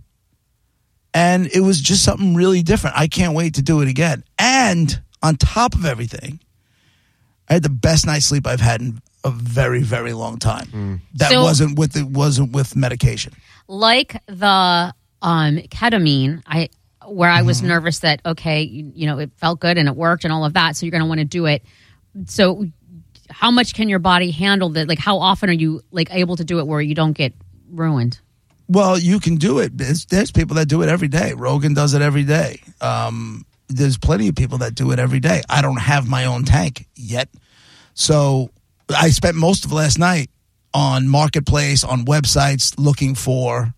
And 1.12 1.48
it 1.52 1.60
was 1.60 1.80
just 1.80 2.04
something 2.04 2.34
really 2.34 2.62
different. 2.62 2.96
I 2.96 3.08
can't 3.08 3.34
wait 3.34 3.54
to 3.54 3.62
do 3.62 3.80
it 3.80 3.88
again. 3.88 4.22
And 4.38 5.00
on 5.22 5.36
top 5.36 5.74
of 5.74 5.84
everything, 5.84 6.38
I 7.48 7.54
had 7.54 7.62
the 7.64 7.68
best 7.68 8.06
night's 8.06 8.26
sleep 8.26 8.46
I've 8.46 8.60
had 8.60 8.80
in 8.80 9.00
a 9.24 9.30
very, 9.30 9.82
very 9.82 10.12
long 10.12 10.38
time. 10.38 11.02
That 11.14 11.30
So- 11.30 11.42
wasn't 11.42 11.78
with 11.78 11.96
it 11.96 12.06
wasn't 12.06 12.52
with 12.52 12.76
medication. 12.76 13.32
like 13.66 14.20
the 14.26 14.94
um, 15.22 15.56
ketamine, 15.58 16.42
I 16.46 16.68
where 17.06 17.28
I 17.30 17.38
Mm-hmm. 17.38 17.46
was 17.46 17.62
nervous 17.62 17.98
that 18.00 18.20
okay, 18.24 18.62
you, 18.62 18.92
you 18.94 19.06
know, 19.06 19.18
it 19.18 19.30
felt 19.36 19.58
good 19.60 19.78
and 19.78 19.88
it 19.88 19.96
worked 19.96 20.24
and 20.24 20.32
all 20.32 20.44
of 20.44 20.52
that, 20.54 20.76
so 20.76 20.86
you're 20.86 20.90
going 20.92 21.02
to 21.02 21.08
want 21.08 21.18
to 21.18 21.24
do 21.24 21.46
it. 21.46 21.62
So, 22.26 22.66
how 23.28 23.50
much 23.50 23.74
can 23.74 23.88
your 23.88 23.98
body 23.98 24.30
handle 24.30 24.68
that? 24.70 24.86
Like, 24.88 24.98
how 24.98 25.18
often 25.18 25.50
are 25.50 25.54
you 25.54 25.82
like 25.90 26.08
able 26.14 26.36
to 26.36 26.44
do 26.44 26.58
it 26.60 26.66
where 26.66 26.80
you 26.80 26.94
don't 26.94 27.12
get 27.12 27.34
ruined? 27.70 28.20
Well, 28.70 28.96
you 28.98 29.18
can 29.18 29.34
do 29.36 29.58
it. 29.58 29.76
There's, 29.76 30.06
there's 30.06 30.30
people 30.30 30.54
that 30.56 30.66
do 30.66 30.82
it 30.82 30.88
every 30.88 31.08
day. 31.08 31.32
Rogan 31.34 31.74
does 31.74 31.92
it 31.94 32.02
every 32.02 32.22
day. 32.22 32.60
Um, 32.80 33.44
there's 33.68 33.98
plenty 33.98 34.28
of 34.28 34.36
people 34.36 34.58
that 34.58 34.74
do 34.76 34.92
it 34.92 34.98
every 35.00 35.18
day. 35.18 35.42
I 35.48 35.60
don't 35.60 35.80
have 35.80 36.08
my 36.08 36.26
own 36.26 36.44
tank 36.44 36.86
yet. 36.94 37.28
So 37.94 38.50
I 38.88 39.10
spent 39.10 39.34
most 39.36 39.64
of 39.64 39.72
last 39.72 39.98
night 39.98 40.30
on 40.72 41.08
Marketplace, 41.08 41.82
on 41.82 42.04
websites 42.04 42.74
looking 42.78 43.16
for 43.16 43.74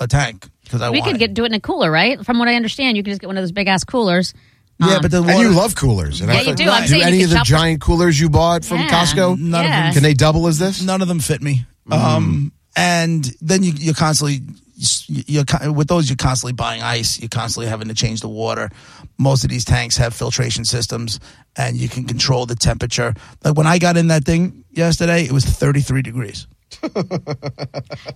a 0.00 0.06
tank 0.06 0.48
because 0.62 0.80
I 0.80 0.88
we 0.90 1.02
could 1.02 1.18
get 1.18 1.34
do 1.34 1.44
it 1.44 1.48
in 1.48 1.54
a 1.54 1.60
cooler, 1.60 1.90
right? 1.90 2.24
From 2.24 2.38
what 2.38 2.48
I 2.48 2.54
understand, 2.54 2.96
you 2.96 3.02
can 3.02 3.12
just 3.12 3.20
get 3.20 3.26
one 3.26 3.36
of 3.36 3.42
those 3.42 3.52
big 3.52 3.68
ass 3.68 3.84
coolers. 3.84 4.32
Yeah, 4.80 4.94
Um, 4.96 5.02
but 5.02 5.10
the 5.10 5.22
And 5.22 5.38
you 5.38 5.50
love 5.50 5.74
coolers. 5.76 6.20
And 6.22 6.30
Yeah, 6.30 6.36
I 6.36 6.40
you 6.40 6.46
thought- 6.48 6.56
do. 6.56 6.68
I'm 6.70 6.86
do 6.88 7.00
any 7.00 7.22
of 7.24 7.30
the 7.30 7.36
shop- 7.36 7.46
giant 7.46 7.80
coolers 7.82 8.18
you 8.18 8.28
bought 8.30 8.64
from 8.64 8.78
Yeah. 8.78 8.88
Costco? 8.88 9.38
None 9.38 9.60
of 9.64 9.70
Yeah. 9.70 9.82
them 9.84 9.92
Can 9.94 10.02
they 10.02 10.14
double 10.14 10.46
as 10.48 10.58
this? 10.58 10.82
none 10.82 11.00
of 11.02 11.08
them 11.08 11.20
fit 11.20 11.42
me. 11.42 11.64
Um, 11.92 12.52
and 12.76 13.24
then 13.40 13.62
you, 13.62 13.72
you're 13.72 13.94
constantly, 13.94 14.40
you're 15.06 15.44
with 15.72 15.88
those, 15.88 16.08
you're 16.08 16.16
constantly 16.16 16.52
buying 16.52 16.82
ice. 16.82 17.20
You're 17.20 17.28
constantly 17.28 17.68
having 17.68 17.88
to 17.88 17.94
change 17.94 18.20
the 18.20 18.28
water. 18.28 18.70
Most 19.18 19.44
of 19.44 19.50
these 19.50 19.64
tanks 19.64 19.96
have 19.96 20.14
filtration 20.14 20.64
systems, 20.64 21.20
and 21.56 21.76
you 21.76 21.88
can 21.88 22.04
control 22.04 22.46
the 22.46 22.56
temperature. 22.56 23.14
Like 23.44 23.56
when 23.56 23.66
I 23.66 23.78
got 23.78 23.96
in 23.96 24.08
that 24.08 24.24
thing 24.24 24.64
yesterday, 24.70 25.24
it 25.24 25.32
was 25.32 25.44
33 25.44 26.02
degrees. 26.02 26.46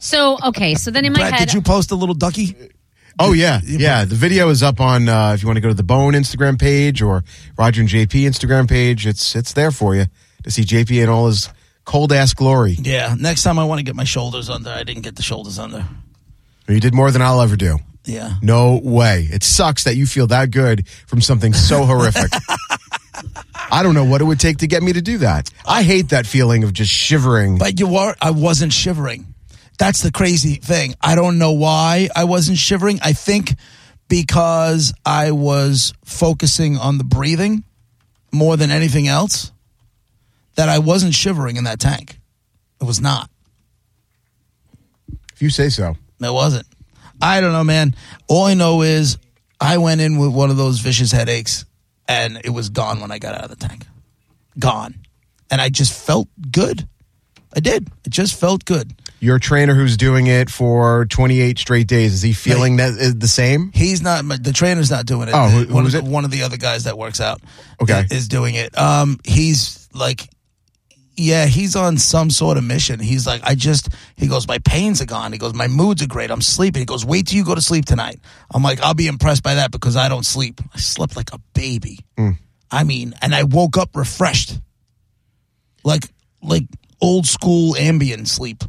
So 0.01 0.39
okay, 0.47 0.75
so 0.75 0.91
then 0.91 1.05
in 1.05 1.13
my 1.13 1.21
Brett, 1.21 1.33
head, 1.33 1.47
did 1.47 1.55
you 1.55 1.63
post 1.63 1.91
a 1.91 1.95
little 1.95 2.15
ducky? 2.15 2.57
Oh 3.19 3.33
yeah, 3.33 3.61
yeah. 3.65 4.05
The 4.05 4.15
video 4.15 4.49
is 4.49 4.63
up 4.63 4.81
on. 4.81 5.09
Uh, 5.09 5.33
if 5.35 5.43
you 5.43 5.49
want 5.49 5.57
to 5.57 5.61
go 5.61 5.69
to 5.69 5.75
the 5.75 5.83
Bone 5.83 6.15
Instagram 6.15 6.59
page 6.59 7.03
or 7.03 7.25
Roger 7.57 7.81
and 7.81 7.91
JP 7.91 8.27
Instagram 8.27 8.69
page, 8.69 9.07
it's 9.07 9.35
it's 9.35 9.53
there 9.55 9.71
for 9.71 9.95
you 9.95 10.07
to 10.45 10.51
see 10.51 10.63
JP 10.63 11.03
and 11.03 11.11
all 11.11 11.27
his 11.27 11.49
cold 11.89 12.13
ass 12.13 12.35
glory. 12.35 12.77
Yeah. 12.79 13.17
Next 13.19 13.43
time 13.43 13.59
I 13.59 13.65
want 13.65 13.79
to 13.79 13.83
get 13.83 13.97
my 13.97 14.05
shoulders 14.05 14.51
under. 14.51 14.69
I 14.69 14.85
didn't 14.85 15.03
get 15.03 15.17
the 15.17 15.23
shoulders 15.23 15.59
under. 15.59 15.87
You 16.69 16.81
did 16.81 16.93
more 16.93 17.11
than 17.11 17.23
I'll 17.23 17.41
ever 17.41 17.57
do. 17.57 17.79
Yeah. 18.05 18.35
No 18.43 18.79
way. 18.83 19.27
It 19.31 19.43
sucks 19.43 19.85
that 19.85 19.97
you 19.97 20.05
feel 20.07 20.27
that 20.27 20.51
good 20.51 20.87
from 21.07 21.23
something 21.23 21.55
so 21.55 21.85
horrific. 21.87 22.31
I 23.71 23.83
don't 23.83 23.95
know 23.95 24.05
what 24.05 24.21
it 24.21 24.25
would 24.25 24.39
take 24.39 24.59
to 24.59 24.67
get 24.67 24.83
me 24.83 24.93
to 24.93 25.01
do 25.01 25.19
that. 25.19 25.51
I 25.67 25.83
hate 25.83 26.11
that 26.11 26.27
feeling 26.27 26.63
of 26.63 26.75
just 26.75 26.91
shivering. 26.91 27.57
But 27.57 27.81
you 27.81 27.87
were. 27.89 28.15
I 28.21 28.33
wasn't 28.33 28.75
shivering. 28.75 29.35
That's 29.79 30.03
the 30.03 30.13
crazy 30.13 30.57
thing. 30.57 30.95
I 31.01 31.15
don't 31.15 31.39
know 31.39 31.53
why 31.53 32.11
I 32.15 32.25
wasn't 32.25 32.59
shivering. 32.59 32.99
I 33.03 33.15
think 33.15 33.55
because 34.09 34.93
I 35.07 35.31
was 35.31 35.95
focusing 36.05 36.77
on 36.77 36.99
the 36.99 37.05
breathing 37.05 37.65
more 38.31 38.59
than 38.59 38.71
anything 38.71 39.09
else. 39.09 39.53
That 40.59 40.69
I 40.69 40.81
wasn't 40.81 41.15
shivering 41.15 41.55
in 41.57 41.63
that 41.65 41.79
tank. 41.79 42.19
It 42.81 42.85
was 42.85 43.01
not. 43.01 43.31
if 45.33 45.41
you 45.41 45.51
say 45.51 45.69
so. 45.69 45.95
It 46.21 46.33
wasn't. 46.33 46.67
I 47.23 47.41
don't 47.41 47.53
know, 47.53 47.63
man. 47.63 47.95
All 48.27 48.47
I 48.47 48.55
know 48.55 48.83
is 48.83 49.19
I 49.61 49.79
went 49.79 50.01
in 50.01 50.19
with 50.19 50.33
one 50.33 50.51
of 50.51 50.57
those 50.57 50.81
vicious 50.81 51.13
headaches 51.13 51.65
and 52.09 52.41
it 52.45 52.51
was 52.51 52.71
gone 52.71 53.01
when 53.01 53.13
I 53.13 53.21
got 53.21 53.37
out 53.37 53.45
of 53.45 53.51
the 53.51 53.69
tank. 53.69 53.87
Gone. 54.59 54.97
And 55.49 55.61
I 55.61 55.69
just 55.69 55.93
felt 55.93 56.27
good. 56.51 56.89
I 57.55 57.61
did. 57.61 57.87
It 58.05 58.11
just 58.11 58.35
felt 58.39 58.65
good. 58.65 58.93
Your 59.21 59.39
trainer 59.39 59.75
who's 59.77 59.97
doing 59.97 60.27
it 60.27 60.51
for 60.51 61.07
28 61.07 61.57
straight 61.57 61.87
days, 61.87 62.15
is 62.15 62.23
he 62.23 62.33
feeling 62.33 62.79
that 62.79 62.95
is 62.95 63.15
the 63.17 63.29
same? 63.29 63.71
He's 63.73 64.03
not, 64.03 64.25
the 64.43 64.53
trainer's 64.53 64.91
not 64.91 65.07
doing 65.07 65.29
it. 65.29 65.35
Oh, 65.37 65.47
who- 65.49 65.73
one, 65.73 65.87
of 65.87 65.93
the, 65.93 65.99
it? 65.99 66.05
one 66.05 66.25
of 66.25 66.33
the 66.33 66.43
other 66.43 66.57
guys 66.57 66.83
that 66.83 66.99
works 66.99 67.21
out 67.21 67.41
Okay. 67.81 68.07
is 68.11 68.27
doing 68.27 68.57
it. 68.57 68.77
Um, 68.77 69.21
he's 69.25 69.89
like, 69.95 70.29
yeah, 71.19 71.47
he's 71.47 71.75
on 71.77 71.99
some 71.99 72.31
sort 72.31 72.57
of 72.57 72.65
mission. 72.65 73.01
He's 73.01 73.27
like, 73.27 73.43
I 73.45 73.55
just, 73.55 73.89
he 74.17 74.29
goes, 74.29 74.47
my 74.47 74.59
pains 74.59 75.03
are 75.03 75.07
gone. 75.07 75.33
He 75.33 75.39
goes, 75.39 75.53
my 75.53 75.67
moods 75.67 76.01
are 76.03 76.07
great. 76.07 76.31
I'm 76.31 76.41
sleeping. 76.41 76.81
He 76.81 76.87
goes, 76.87 77.05
wait 77.05 77.27
till 77.27 77.37
you 77.37 77.45
go 77.45 77.55
to 77.55 77.61
sleep 77.61 77.85
tonight. 77.85 78.21
I'm 78.55 78.63
like, 78.63 78.81
I'll 78.81 78.95
be 78.95 79.09
impressed 79.09 79.43
by 79.43 79.55
that 79.55 79.73
because 79.73 79.97
I 79.97 80.09
don't 80.09 80.25
sleep. 80.25 80.61
I 80.75 80.79
slept 80.79 81.17
like 81.17 81.33
a 81.33 81.39
baby. 81.55 81.99
Mm. 82.17 82.39
I 82.71 82.85
mean, 82.85 83.15
and 83.21 83.35
I 83.35 83.43
woke 83.43 83.77
up 83.77 83.97
refreshed. 83.97 84.59
Like, 85.85 86.05
like 86.43 86.65
old 87.01 87.27
school 87.27 87.75
Ambien 87.75 88.27
sleep. 88.27 88.63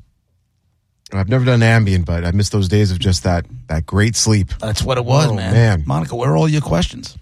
I've 1.12 1.29
never 1.29 1.44
done 1.46 1.62
Ambien, 1.62 2.06
but 2.06 2.24
I 2.24 2.32
miss 2.32 2.50
those 2.50 2.68
days 2.68 2.91
of 2.91 3.00
just 3.00 3.24
that 3.24 3.46
that 3.68 3.86
great 3.86 4.15
sleep. 4.15 4.50
That's 4.60 4.84
what 4.84 4.98
it 4.98 5.06
was, 5.06 5.27
Oh, 5.27 5.34
man. 5.34 5.53
man. 5.53 5.84
Monica, 5.88 6.15
where 6.15 6.32
are 6.32 6.38
all 6.38 6.48
your 6.48 6.62
questions? 6.62 7.18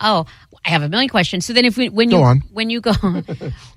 Oh, 0.00 0.26
I 0.66 0.70
have 0.70 0.82
a 0.82 0.88
million 0.88 1.08
questions. 1.10 1.44
So 1.44 1.52
then, 1.52 1.64
if 1.66 1.76
we, 1.76 1.88
when 1.90 2.10
you 2.10 2.16
Go 2.16 2.22
on. 2.22 2.40
when 2.52 2.70
you 2.70 2.80
go, 2.80 2.92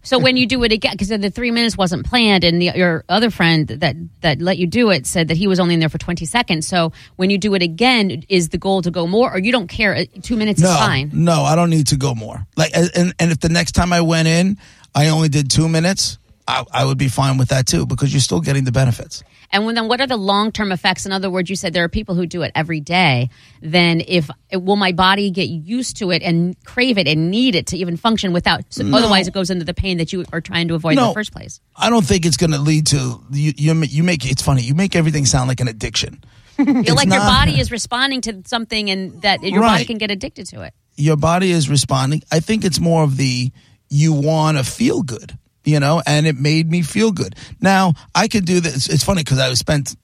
so 0.03 0.19
when 0.19 0.37
you 0.37 0.45
do 0.47 0.63
it 0.63 0.71
again, 0.71 0.93
because 0.93 1.09
the 1.09 1.29
three 1.29 1.51
minutes 1.51 1.77
wasn't 1.77 2.05
planned, 2.05 2.43
and 2.43 2.61
the, 2.61 2.71
your 2.75 3.03
other 3.09 3.29
friend 3.29 3.67
that 3.67 3.95
that 4.21 4.41
let 4.41 4.57
you 4.57 4.67
do 4.67 4.89
it 4.91 5.05
said 5.05 5.27
that 5.27 5.37
he 5.37 5.47
was 5.47 5.59
only 5.59 5.73
in 5.73 5.79
there 5.81 5.89
for 5.89 5.97
twenty 5.97 6.25
seconds. 6.25 6.65
So 6.67 6.93
when 7.17 7.29
you 7.29 7.37
do 7.37 7.53
it 7.55 7.61
again, 7.61 8.23
is 8.29 8.49
the 8.49 8.57
goal 8.57 8.81
to 8.83 8.91
go 8.91 9.05
more, 9.05 9.31
or 9.33 9.37
you 9.39 9.51
don't 9.51 9.67
care? 9.67 9.95
Uh, 9.95 10.05
Two 10.21 10.37
minutes 10.37 10.61
No, 10.61 10.71
is 10.71 10.77
fine. 10.77 11.11
no, 11.13 11.43
I 11.43 11.55
don't 11.55 11.69
need 11.69 11.87
to 11.87 11.97
go 11.97 12.15
more. 12.15 12.45
Like, 12.55 12.71
and 12.75 13.13
and 13.19 13.31
if 13.31 13.39
the 13.41 13.49
next 13.49 13.73
time 13.73 13.91
I 13.91 14.01
went 14.01 14.27
in, 14.29 14.57
I 14.95 15.09
only 15.09 15.27
did 15.29 15.51
two 15.51 15.67
minutes, 15.67 16.17
I, 16.47 16.63
I 16.71 16.85
would 16.85 16.97
be 16.97 17.09
fine 17.09 17.37
with 17.37 17.49
that 17.49 17.67
too 17.67 17.85
because 17.85 18.13
you're 18.13 18.21
still 18.21 18.39
getting 18.39 18.63
the 18.63 18.71
benefits. 18.71 19.23
And 19.51 19.65
when, 19.65 19.75
then, 19.75 19.87
what 19.87 20.01
are 20.01 20.07
the 20.07 20.17
long 20.17 20.51
term 20.51 20.71
effects? 20.71 21.05
In 21.05 21.11
other 21.11 21.29
words, 21.29 21.49
you 21.49 21.55
said 21.55 21.73
there 21.73 21.83
are 21.83 21.89
people 21.89 22.15
who 22.15 22.25
do 22.25 22.41
it 22.41 22.51
every 22.55 22.79
day. 22.79 23.29
Then, 23.61 24.01
if 24.05 24.29
will 24.53 24.75
my 24.75 24.91
body 24.91 25.29
get 25.29 25.49
used 25.49 25.97
to 25.97 26.11
it 26.11 26.21
and 26.21 26.61
crave 26.65 26.97
it 26.97 27.07
and 27.07 27.31
need 27.31 27.55
it 27.55 27.67
to 27.67 27.77
even 27.77 27.97
function 27.97 28.33
without? 28.33 28.61
So 28.69 28.85
Otherwise, 28.93 29.27
it 29.27 29.33
goes 29.33 29.49
into 29.49 29.65
the 29.65 29.73
pain 29.73 29.97
that 29.97 30.11
you 30.11 30.25
are 30.33 30.41
trying 30.41 30.67
to 30.69 30.75
avoid 30.75 30.97
in 30.97 31.03
the 31.03 31.13
first 31.13 31.31
place. 31.31 31.61
I 31.75 31.89
don't 31.89 32.05
think 32.05 32.25
it's 32.25 32.37
going 32.37 32.51
to 32.51 32.59
lead 32.59 32.87
to 32.87 33.21
you, 33.31 33.53
you. 33.57 33.73
You 33.83 34.03
make 34.03 34.29
it's 34.29 34.41
funny. 34.41 34.63
You 34.63 34.75
make 34.75 34.95
everything 34.95 35.25
sound 35.25 35.47
like 35.47 35.59
an 35.59 35.67
addiction. 35.67 36.23
Feel 36.57 36.95
like 36.95 37.09
your 37.09 37.19
body 37.19 37.59
is 37.59 37.71
responding 37.71 38.21
to 38.21 38.41
something, 38.45 38.89
and 38.89 39.21
that 39.21 39.43
your 39.43 39.61
body 39.61 39.85
can 39.85 39.97
get 39.97 40.11
addicted 40.11 40.47
to 40.47 40.61
it. 40.63 40.73
Your 40.95 41.15
body 41.15 41.51
is 41.51 41.69
responding. 41.69 42.23
I 42.31 42.39
think 42.39 42.65
it's 42.65 42.79
more 42.79 43.03
of 43.03 43.17
the 43.17 43.51
you 43.89 44.13
want 44.13 44.57
to 44.57 44.63
feel 44.63 45.03
good, 45.03 45.37
you 45.67 45.81
know, 45.81 46.01
and 46.07 46.25
it 46.25 46.37
made 46.37 46.71
me 46.71 46.81
feel 46.81 47.11
good. 47.11 47.35
Now 47.59 47.93
I 48.15 48.29
could 48.29 48.45
do 48.45 48.61
this. 48.61 48.87
It's 48.87 49.03
funny 49.03 49.21
because 49.23 49.37
I 49.37 49.53
spent, 49.55 49.95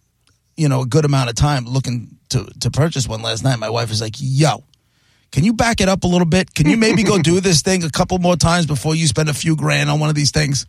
you 0.57 0.67
know, 0.67 0.81
a 0.81 0.85
good 0.85 1.05
amount 1.05 1.29
of 1.29 1.35
time 1.35 1.65
looking 1.65 2.17
to 2.29 2.45
to 2.59 2.69
purchase 2.69 3.07
one 3.07 3.21
last 3.21 3.43
night. 3.43 3.57
My 3.59 3.69
wife 3.69 3.89
was 3.89 4.01
like, 4.01 4.15
"Yo." 4.19 4.63
Can 5.31 5.43
you 5.43 5.53
back 5.53 5.81
it 5.81 5.89
up 5.89 6.03
a 6.03 6.07
little 6.07 6.27
bit? 6.27 6.53
Can 6.53 6.69
you 6.69 6.77
maybe 6.77 7.01
go 7.01 7.19
do 7.19 7.39
this 7.39 7.63
thing 7.63 7.83
a 7.83 7.89
couple 7.89 8.19
more 8.19 8.35
times 8.35 8.67
before 8.67 8.93
you 8.93 9.07
spend 9.07 9.29
a 9.29 9.33
few 9.33 9.55
grand 9.55 9.89
on 9.89 9.99
one 9.99 10.09
of 10.09 10.13
these 10.13 10.29
things? 10.29 10.67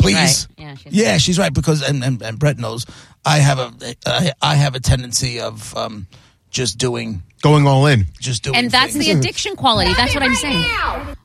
Please. 0.00 0.16
right. 0.16 0.46
Yeah, 0.56 0.74
she's 0.74 0.92
yeah, 0.92 1.18
she's 1.18 1.38
right 1.38 1.52
because 1.52 1.86
and, 1.86 2.02
and, 2.02 2.22
and 2.22 2.38
Brett 2.38 2.56
knows 2.56 2.86
I 3.26 3.38
have 3.38 3.58
a 3.58 3.72
I, 4.06 4.32
I 4.40 4.54
have 4.54 4.74
a 4.74 4.80
tendency 4.80 5.40
of 5.40 5.76
um, 5.76 6.06
just 6.50 6.78
doing 6.78 7.22
Going 7.42 7.66
all 7.66 7.86
in. 7.86 8.06
just 8.20 8.42
doing 8.42 8.56
And 8.56 8.70
that's 8.70 8.92
things. 8.92 9.06
the 9.06 9.12
addiction 9.12 9.56
quality. 9.56 9.92
That's 9.94 10.14
what 10.14 10.22
I'm 10.22 10.34
saying. 10.34 10.60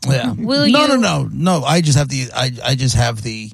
Yeah. 0.08 0.32
Will 0.34 0.70
no, 0.70 0.82
you- 0.84 0.88
no, 0.88 0.96
no, 0.96 1.30
no. 1.32 1.64
I 1.64 1.82
just 1.82 1.98
have 1.98 2.08
the. 2.10 2.28
I, 2.34 2.52
I 2.64 2.76
just 2.76 2.96
have 2.96 3.22
the. 3.22 3.52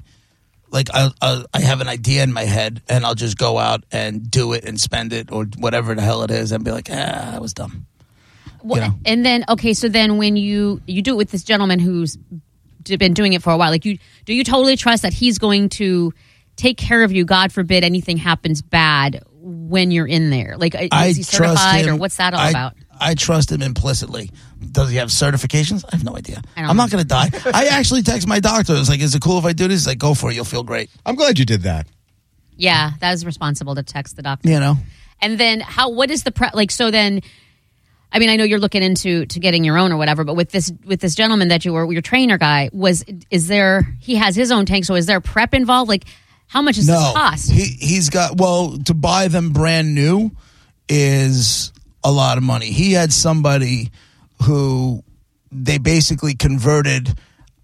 Like 0.70 0.88
I, 0.94 1.10
I, 1.20 1.44
I 1.52 1.60
have 1.60 1.80
an 1.80 1.88
idea 1.88 2.22
in 2.22 2.32
my 2.32 2.44
head, 2.44 2.80
and 2.88 3.04
I'll 3.04 3.14
just 3.14 3.36
go 3.36 3.58
out 3.58 3.84
and 3.92 4.30
do 4.30 4.52
it 4.54 4.64
and 4.64 4.80
spend 4.80 5.12
it 5.12 5.30
or 5.32 5.44
whatever 5.58 5.94
the 5.94 6.00
hell 6.02 6.22
it 6.22 6.30
is, 6.30 6.50
and 6.52 6.64
be 6.64 6.70
like, 6.70 6.88
ah, 6.90 6.94
that 7.32 7.42
was 7.42 7.52
dumb. 7.52 7.86
Well, 8.62 8.90
know. 8.90 8.94
And 9.04 9.24
then 9.26 9.44
okay, 9.48 9.74
so 9.74 9.88
then 9.88 10.16
when 10.18 10.36
you 10.36 10.80
you 10.86 11.02
do 11.02 11.12
it 11.14 11.16
with 11.16 11.30
this 11.30 11.42
gentleman 11.42 11.78
who's 11.78 12.16
been 12.84 13.12
doing 13.12 13.32
it 13.34 13.42
for 13.42 13.50
a 13.52 13.56
while, 13.56 13.70
like 13.70 13.84
you 13.84 13.98
do 14.24 14.32
you 14.34 14.44
totally 14.44 14.76
trust 14.76 15.02
that 15.02 15.12
he's 15.12 15.38
going 15.38 15.68
to 15.70 16.14
take 16.56 16.76
care 16.78 17.02
of 17.02 17.12
you? 17.12 17.24
God 17.24 17.52
forbid 17.52 17.82
anything 17.84 18.16
happens 18.18 18.62
bad 18.62 19.22
when 19.42 19.90
you're 19.90 20.06
in 20.06 20.30
there. 20.30 20.56
Like 20.56 20.74
uh, 20.74 20.78
is 20.78 20.88
I 20.92 21.08
he 21.08 21.14
trust 21.14 21.32
certified 21.32 21.84
him. 21.84 21.94
or 21.94 21.96
what's 21.96 22.16
that 22.16 22.34
all 22.34 22.40
I, 22.40 22.50
about? 22.50 22.74
I 22.98 23.14
trust 23.14 23.50
him 23.50 23.62
implicitly. 23.62 24.30
Does 24.70 24.90
he 24.90 24.96
have 24.96 25.08
certifications? 25.08 25.84
I 25.84 25.96
have 25.96 26.04
no 26.04 26.16
idea. 26.16 26.40
I'm 26.56 26.68
know. 26.68 26.72
not 26.84 26.90
going 26.90 27.02
to 27.02 27.08
die. 27.08 27.28
I 27.52 27.66
actually 27.66 28.02
text 28.02 28.28
my 28.28 28.38
doctor. 28.38 28.74
It's 28.76 28.88
like, 28.88 29.00
is 29.00 29.14
it 29.14 29.22
cool 29.22 29.38
if 29.38 29.44
I 29.44 29.52
do 29.52 29.66
this? 29.66 29.80
He's 29.80 29.86
like, 29.88 29.98
go 29.98 30.14
for 30.14 30.30
it. 30.30 30.34
You'll 30.34 30.44
feel 30.44 30.62
great. 30.62 30.88
I'm 31.04 31.16
glad 31.16 31.38
you 31.38 31.44
did 31.44 31.62
that. 31.62 31.88
Yeah, 32.56 32.92
that 33.00 33.12
is 33.12 33.26
responsible 33.26 33.74
to 33.74 33.82
text 33.82 34.16
the 34.16 34.22
doctor. 34.22 34.48
You 34.48 34.60
know. 34.60 34.76
And 35.20 35.38
then 35.38 35.60
how? 35.60 35.90
What 35.90 36.10
is 36.10 36.22
the 36.22 36.32
pre- 36.32 36.50
like? 36.54 36.70
So 36.70 36.90
then, 36.90 37.22
I 38.12 38.18
mean, 38.18 38.28
I 38.28 38.36
know 38.36 38.44
you're 38.44 38.60
looking 38.60 38.82
into 38.82 39.26
to 39.26 39.40
getting 39.40 39.64
your 39.64 39.78
own 39.78 39.90
or 39.92 39.96
whatever, 39.96 40.22
but 40.22 40.34
with 40.34 40.50
this 40.50 40.72
with 40.84 41.00
this 41.00 41.14
gentleman 41.14 41.48
that 41.48 41.64
you 41.64 41.72
were 41.72 41.90
your 41.92 42.02
trainer 42.02 42.38
guy 42.38 42.70
was 42.72 43.04
is 43.30 43.48
there? 43.48 43.96
He 44.00 44.16
has 44.16 44.36
his 44.36 44.52
own 44.52 44.66
tank, 44.66 44.84
so 44.84 44.94
is 44.94 45.06
there 45.06 45.20
prep 45.20 45.54
involved? 45.54 45.88
Like, 45.88 46.04
how 46.52 46.62
much 46.62 46.76
does 46.76 46.86
No, 46.86 47.00
this 47.00 47.12
cost? 47.12 47.50
he 47.50 47.62
he's 47.80 48.10
got 48.10 48.36
well 48.38 48.76
to 48.84 48.94
buy 48.94 49.28
them 49.28 49.50
brand 49.52 49.94
new 49.94 50.30
is 50.88 51.72
a 52.04 52.12
lot 52.12 52.36
of 52.36 52.44
money. 52.44 52.66
He 52.66 52.92
had 52.92 53.12
somebody 53.12 53.90
who 54.44 55.02
they 55.50 55.78
basically 55.78 56.34
converted 56.34 57.08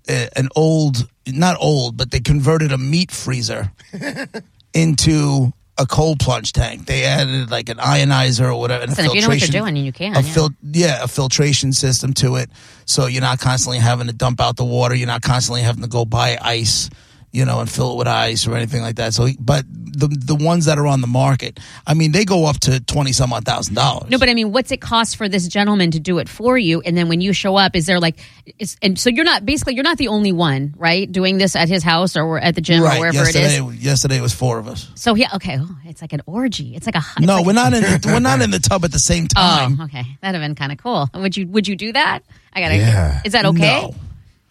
a, 0.09 0.29
an 0.39 0.49
old, 0.57 1.09
not 1.27 1.57
old, 1.61 1.97
but 1.97 2.11
they 2.11 2.21
converted 2.21 2.73
a 2.73 2.79
meat 2.79 3.11
freezer 3.11 3.73
into 4.75 5.53
a 5.77 5.87
cold 5.87 6.19
plunge 6.19 6.53
tank. 6.53 6.87
They 6.87 7.05
added 7.05 7.51
like 7.51 7.69
an 7.69 7.79
ionizer 7.79 8.47
or 8.53 8.59
whatever. 8.59 8.83
and 8.85 8.91
a 8.93 8.95
Listen, 8.95 9.05
if 9.07 9.15
you 9.15 9.21
know 9.23 9.29
what 9.29 9.41
you're 9.41 9.61
doing, 9.63 9.77
you 9.77 9.93
can, 9.93 10.17
A 10.17 10.21
yeah. 10.21 10.33
fil- 10.33 10.51
yeah, 10.63 11.05
a 11.05 11.09
filtration 11.09 11.73
system 11.73 12.13
to 12.15 12.37
it, 12.37 12.51
so 12.85 13.07
you're 13.07 13.21
not 13.23 13.39
constantly 13.39 13.79
having 13.79 14.07
to 14.09 14.13
dump 14.13 14.41
out 14.41 14.57
the 14.57 14.65
water. 14.65 14.95
You're 14.95 15.07
not 15.07 15.23
constantly 15.23 15.63
having 15.63 15.83
to 15.83 15.89
go 15.89 16.05
buy 16.05 16.37
ice, 16.41 16.91
you 17.33 17.45
know, 17.45 17.61
and 17.61 17.71
fill 17.71 17.93
it 17.93 17.97
with 17.97 18.07
ice 18.09 18.47
or 18.47 18.55
anything 18.57 18.83
like 18.83 18.97
that. 18.97 19.15
So, 19.15 19.27
he- 19.27 19.37
but 19.39 19.65
the 19.71 20.07
the 20.09 20.35
ones 20.35 20.67
that 20.67 20.79
are 20.79 20.87
on 20.87 21.01
the 21.01 21.07
market, 21.07 21.59
I 21.87 21.95
mean, 21.95 22.13
they 22.13 22.25
go 22.25 22.47
up 22.47 22.59
to 22.61 22.81
twenty 22.81 23.13
some 23.13 23.33
odd 23.33 23.45
thousand 23.45 23.75
dollars. 23.75 24.11
No, 24.11 24.19
but 24.19 24.29
I 24.29 24.35
mean, 24.35 24.53
what's 24.53 24.71
it 24.71 24.81
cost 24.81 25.17
for 25.17 25.29
this 25.29 25.49
gentleman 25.49 25.91
to 25.93 26.01
do 26.01 26.19
it 26.19 26.29
for 26.29 26.57
you? 26.57 26.81
And 26.81 26.97
then 26.97 27.09
when 27.09 27.21
you 27.21 27.33
show 27.33 27.57
up, 27.57 27.75
is 27.77 27.87
there 27.87 27.99
like, 28.01 28.19
it's, 28.59 28.77
and 28.81 28.99
so 28.99 29.11
you're 29.11 29.25
not 29.25 29.45
basically 29.45 29.75
you're 29.75 29.85
not 29.85 29.99
the 29.99 30.09
only 30.09 30.33
one, 30.33 30.75
right, 30.77 31.11
doing 31.11 31.39
this 31.39 31.57
at 31.57 31.69
his 31.69 31.83
house 31.83 32.17
or 32.17 32.39
at 32.39 32.55
the 32.55 32.61
gym 32.61 32.83
right? 32.83 32.97
or 32.97 33.01
wherever 33.01 33.17
yesterday, 33.17 33.57
it 33.57 33.63
is. 33.75 33.85
yesterday 33.85 34.17
it 34.19 34.23
was 34.23 34.33
four 34.33 34.59
of 34.59 34.69
us. 34.69 34.89
So 34.95 35.15
yeah, 35.15 35.29
okay, 35.35 35.59
oh, 35.61 35.77
it's 35.85 36.01
like 36.01 36.13
an 36.13 36.23
orgy. 36.27 36.75
It's 36.77 36.87
like 36.87 36.95
a 36.95 37.03
it's 37.17 37.27
No, 37.27 37.37
like- 37.39 37.47
we're 37.47 37.53
not 37.55 37.75
in 37.75 37.83
the, 37.83 38.01
we're 38.07 38.21
not 38.21 38.41
in 38.41 38.51
the 38.51 38.59
tub 38.61 38.85
at 38.85 38.93
the 38.93 38.99
same 38.99 39.25
oh, 39.37 39.41
time. 39.41 39.79
Oh, 39.81 39.85
okay, 39.85 40.05
that'd 40.23 40.41
have 40.41 40.49
been 40.49 40.55
kind 40.55 40.73
of 40.73 40.79
cool. 40.79 41.09
Would 41.15 41.37
you 41.37 41.47
Would 41.49 41.67
you 41.69 41.77
do 41.77 41.93
that? 41.93 42.21
I 42.53 42.61
gotta. 42.61 42.77
Yeah. 42.77 43.21
Is 43.25 43.33
that 43.33 43.45
okay? 43.47 43.83
No. 43.83 43.95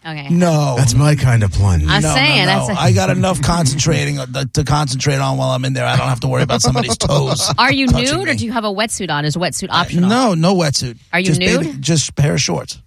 Okay. 0.08 0.28
No, 0.30 0.74
That's 0.76 0.94
my 0.94 1.14
kind 1.16 1.42
of 1.42 1.52
plunge. 1.52 1.84
I'm 1.86 2.02
no, 2.02 2.14
saying 2.14 2.46
no, 2.46 2.52
no. 2.58 2.66
that's. 2.66 2.78
A, 2.78 2.82
I 2.82 2.92
got 2.92 3.10
enough 3.10 3.42
concentrating 3.42 4.18
on- 4.18 4.32
to 4.54 4.64
concentrate 4.64 5.16
on 5.18 5.36
while 5.36 5.50
I'm 5.50 5.64
in 5.64 5.72
there. 5.74 5.84
I 5.84 5.96
don't 5.96 6.08
have 6.08 6.20
to 6.20 6.28
worry 6.28 6.42
about 6.42 6.62
somebody's 6.62 6.96
toes. 6.98 7.52
are 7.58 7.72
you 7.72 7.86
touching 7.88 8.18
nude 8.18 8.28
or 8.28 8.32
me. 8.32 8.36
do 8.38 8.46
you 8.46 8.52
have 8.52 8.64
a 8.64 8.72
wetsuit 8.72 9.10
on? 9.10 9.24
Is 9.24 9.36
wetsuit 9.36 9.68
optional? 9.70 10.08
No, 10.08 10.34
no 10.34 10.54
wetsuit. 10.54 10.96
Are 11.12 11.20
you 11.20 11.26
just 11.26 11.40
nude? 11.40 11.60
bathing- 11.60 11.80
just 11.82 12.10
a 12.10 12.12
pair 12.14 12.34
of 12.34 12.40
shorts. 12.40 12.80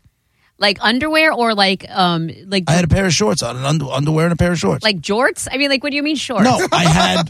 Like 0.57 0.77
underwear 0.81 1.33
or 1.33 1.55
like 1.55 1.85
um 1.89 2.29
like 2.45 2.65
I 2.67 2.73
had 2.73 2.83
a 2.85 2.87
pair 2.87 3.05
of 3.07 3.13
shorts 3.13 3.41
on, 3.41 3.57
an 3.57 3.65
under, 3.65 3.85
underwear 3.85 4.25
and 4.27 4.33
a 4.33 4.35
pair 4.35 4.51
of 4.51 4.59
shorts. 4.59 4.83
like 4.83 4.97
jorts? 5.01 5.47
I 5.51 5.57
mean, 5.57 5.69
like 5.71 5.81
what 5.81 5.89
do 5.89 5.95
you 5.95 6.03
mean 6.03 6.15
shorts? 6.15 6.43
no, 6.43 6.59
I 6.71 6.83
had 6.83 7.23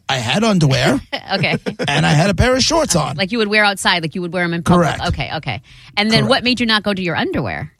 I 0.08 0.18
had 0.18 0.44
underwear 0.44 1.00
okay. 1.34 1.56
and 1.88 2.06
I 2.06 2.10
had 2.10 2.30
a 2.30 2.34
pair 2.34 2.54
of 2.54 2.62
shorts 2.62 2.94
on. 2.94 3.16
like 3.16 3.32
you 3.32 3.38
would 3.38 3.48
wear 3.48 3.64
outside, 3.64 4.02
like 4.02 4.14
you 4.14 4.20
would 4.22 4.32
wear 4.32 4.44
them 4.44 4.54
in 4.54 4.62
public. 4.62 4.86
Correct. 4.96 5.08
Okay, 5.08 5.30
okay. 5.38 5.62
And 5.96 6.08
then 6.08 6.20
Correct. 6.20 6.30
what 6.30 6.44
made 6.44 6.60
you 6.60 6.66
not 6.66 6.84
go 6.84 6.94
to 6.94 7.02
your 7.02 7.16
underwear? 7.16 7.72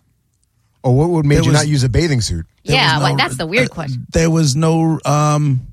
Or 0.83 0.97
what 0.97 1.11
would 1.11 1.27
made 1.27 1.37
There 1.37 1.45
you 1.45 1.51
was- 1.51 1.61
not 1.61 1.69
use 1.69 1.83
a 1.85 1.89
bathing 1.89 2.21
suit? 2.21 2.47
There 2.65 2.77
yeah, 2.77 2.95
was 2.95 3.03
like 3.03 3.17
that's 3.17 3.37
the 3.37 3.47
weird 3.47 3.71
uh, 3.71 3.75
question. 3.75 4.07
There 4.13 4.31
was 4.31 4.55
no. 4.57 5.01
um 5.05 5.67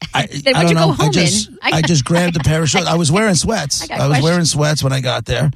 I, 0.14 0.26
Then 0.26 0.54
I 0.56 0.64
what'd 0.64 0.66
don't 0.66 0.68
you 0.68 0.74
go 0.74 0.80
know. 0.88 0.92
home 0.92 1.08
I 1.08 1.12
just 1.12 1.48
in? 1.48 1.58
I 1.62 1.70
I, 1.78 1.82
just 1.82 2.04
grabbed 2.10 2.36
a 2.36 2.40
pair 2.40 2.62
of 2.62 2.68
shorts. 2.68 2.86
I 2.86 2.96
was 2.96 3.10
wearing 3.10 3.34
sweats. 3.34 3.82
I 3.84 3.86
got 3.86 4.00
I, 4.00 4.08
was 4.08 4.08
questions. 4.18 4.24
wearing 4.24 4.44
sweats 4.44 4.82
when 4.82 4.92
I 4.92 5.00
got 5.00 5.24
there, 5.24 5.50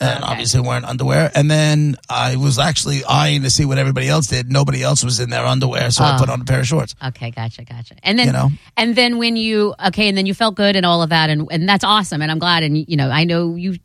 and 0.00 0.22
Okay. 0.22 0.22
obviously 0.32 0.60
wearing 0.60 0.84
underwear. 0.84 1.30
And 1.34 1.50
then 1.50 1.96
I 2.08 2.36
was 2.36 2.58
actually 2.58 3.04
eyeing 3.04 3.42
to 3.42 3.50
see 3.50 3.64
what 3.64 3.78
everybody 3.78 4.08
else 4.08 4.26
did. 4.26 4.50
Nobody 4.52 4.82
else 4.82 5.02
was 5.04 5.20
in 5.20 5.30
their 5.30 5.44
underwear, 5.44 5.90
so 5.90 6.04
I 6.04 6.16
Oh. 6.16 6.18
put 6.18 6.28
on 6.30 6.40
a 6.40 6.44
pair 6.44 6.60
of 6.60 6.66
shorts. 6.66 6.94
Okay, 7.02 7.30
gotcha, 7.30 7.64
gotcha. 7.64 7.94
And 8.02 8.18
then, 8.18 8.26
You 8.26 8.32
know? 8.32 8.50
and 8.76 8.94
then 8.94 9.18
when 9.18 9.36
you 9.36 9.74
okay, 9.86 10.08
and 10.08 10.16
then 10.16 10.26
you 10.26 10.34
felt 10.34 10.54
good 10.54 10.76
and 10.76 10.84
all 10.86 11.02
of 11.02 11.10
that, 11.10 11.30
and 11.30 11.48
and 11.50 11.68
that's 11.68 11.84
awesome, 11.84 12.20
and 12.22 12.30
I'm 12.30 12.38
glad. 12.38 12.62
And 12.62 12.76
you 12.88 12.96
know, 12.96 13.10
I 13.10 13.24
know 13.24 13.54
you 13.54 13.78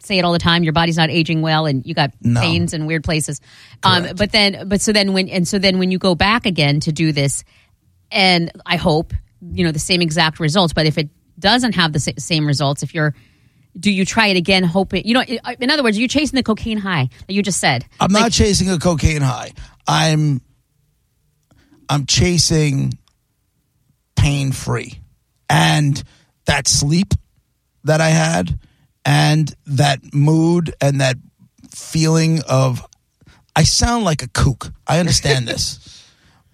say 0.00 0.18
it 0.18 0.24
all 0.24 0.32
the 0.32 0.38
time. 0.38 0.62
Your 0.64 0.72
body's 0.72 0.96
not 0.96 1.10
aging 1.10 1.42
well, 1.42 1.66
and 1.66 1.84
you 1.86 1.94
got 1.94 2.12
No. 2.22 2.40
pains 2.40 2.72
in 2.74 2.86
weird 2.86 3.04
places. 3.04 3.40
Um, 3.82 4.08
but 4.16 4.32
then, 4.32 4.68
but 4.68 4.80
so 4.80 4.92
then 4.92 5.12
when 5.12 5.28
and 5.28 5.46
so 5.46 5.58
then 5.58 5.78
when 5.78 5.90
you 5.90 5.98
go 5.98 6.14
back 6.14 6.46
again 6.46 6.80
to 6.80 6.92
do 6.92 7.12
this, 7.12 7.44
and 8.10 8.50
I 8.64 8.76
hope 8.76 9.12
you 9.52 9.64
know 9.64 9.72
the 9.72 9.78
same 9.78 10.02
exact 10.02 10.40
results. 10.40 10.72
But 10.72 10.86
if 10.86 10.98
it 10.98 11.08
doesn't 11.38 11.74
have 11.74 11.92
the 11.92 12.00
same 12.00 12.46
results, 12.46 12.82
if 12.82 12.94
you're 12.94 13.14
do 13.78 13.92
you 13.92 14.04
try 14.04 14.28
it 14.28 14.36
again, 14.36 14.64
hoping 14.64 15.06
you 15.06 15.14
know? 15.14 15.22
In 15.60 15.70
other 15.70 15.82
words, 15.84 15.96
are 15.96 16.00
you 16.00 16.08
chasing 16.08 16.36
the 16.36 16.42
cocaine 16.42 16.78
high 16.78 17.08
that 17.26 17.32
you 17.32 17.42
just 17.42 17.60
said? 17.60 17.84
I'm 18.00 18.10
Like, 18.12 18.22
not 18.24 18.32
chasing 18.32 18.68
a 18.70 18.78
cocaine 18.78 19.20
high. 19.22 19.52
I'm 19.86 20.40
I'm 21.88 22.06
chasing 22.06 22.98
pain 24.16 24.52
free. 24.52 25.00
And 25.48 26.02
that 26.46 26.66
sleep 26.68 27.14
that 27.84 28.00
I 28.00 28.08
had 28.08 28.58
and 29.08 29.54
that 29.66 30.00
mood 30.12 30.74
and 30.82 31.00
that 31.00 31.16
feeling 31.70 32.40
of 32.48 32.84
I 33.56 33.62
sound 33.64 34.04
like 34.04 34.22
a 34.22 34.28
kook. 34.28 34.70
I 34.86 34.98
understand 35.00 35.48
this. 35.52 36.04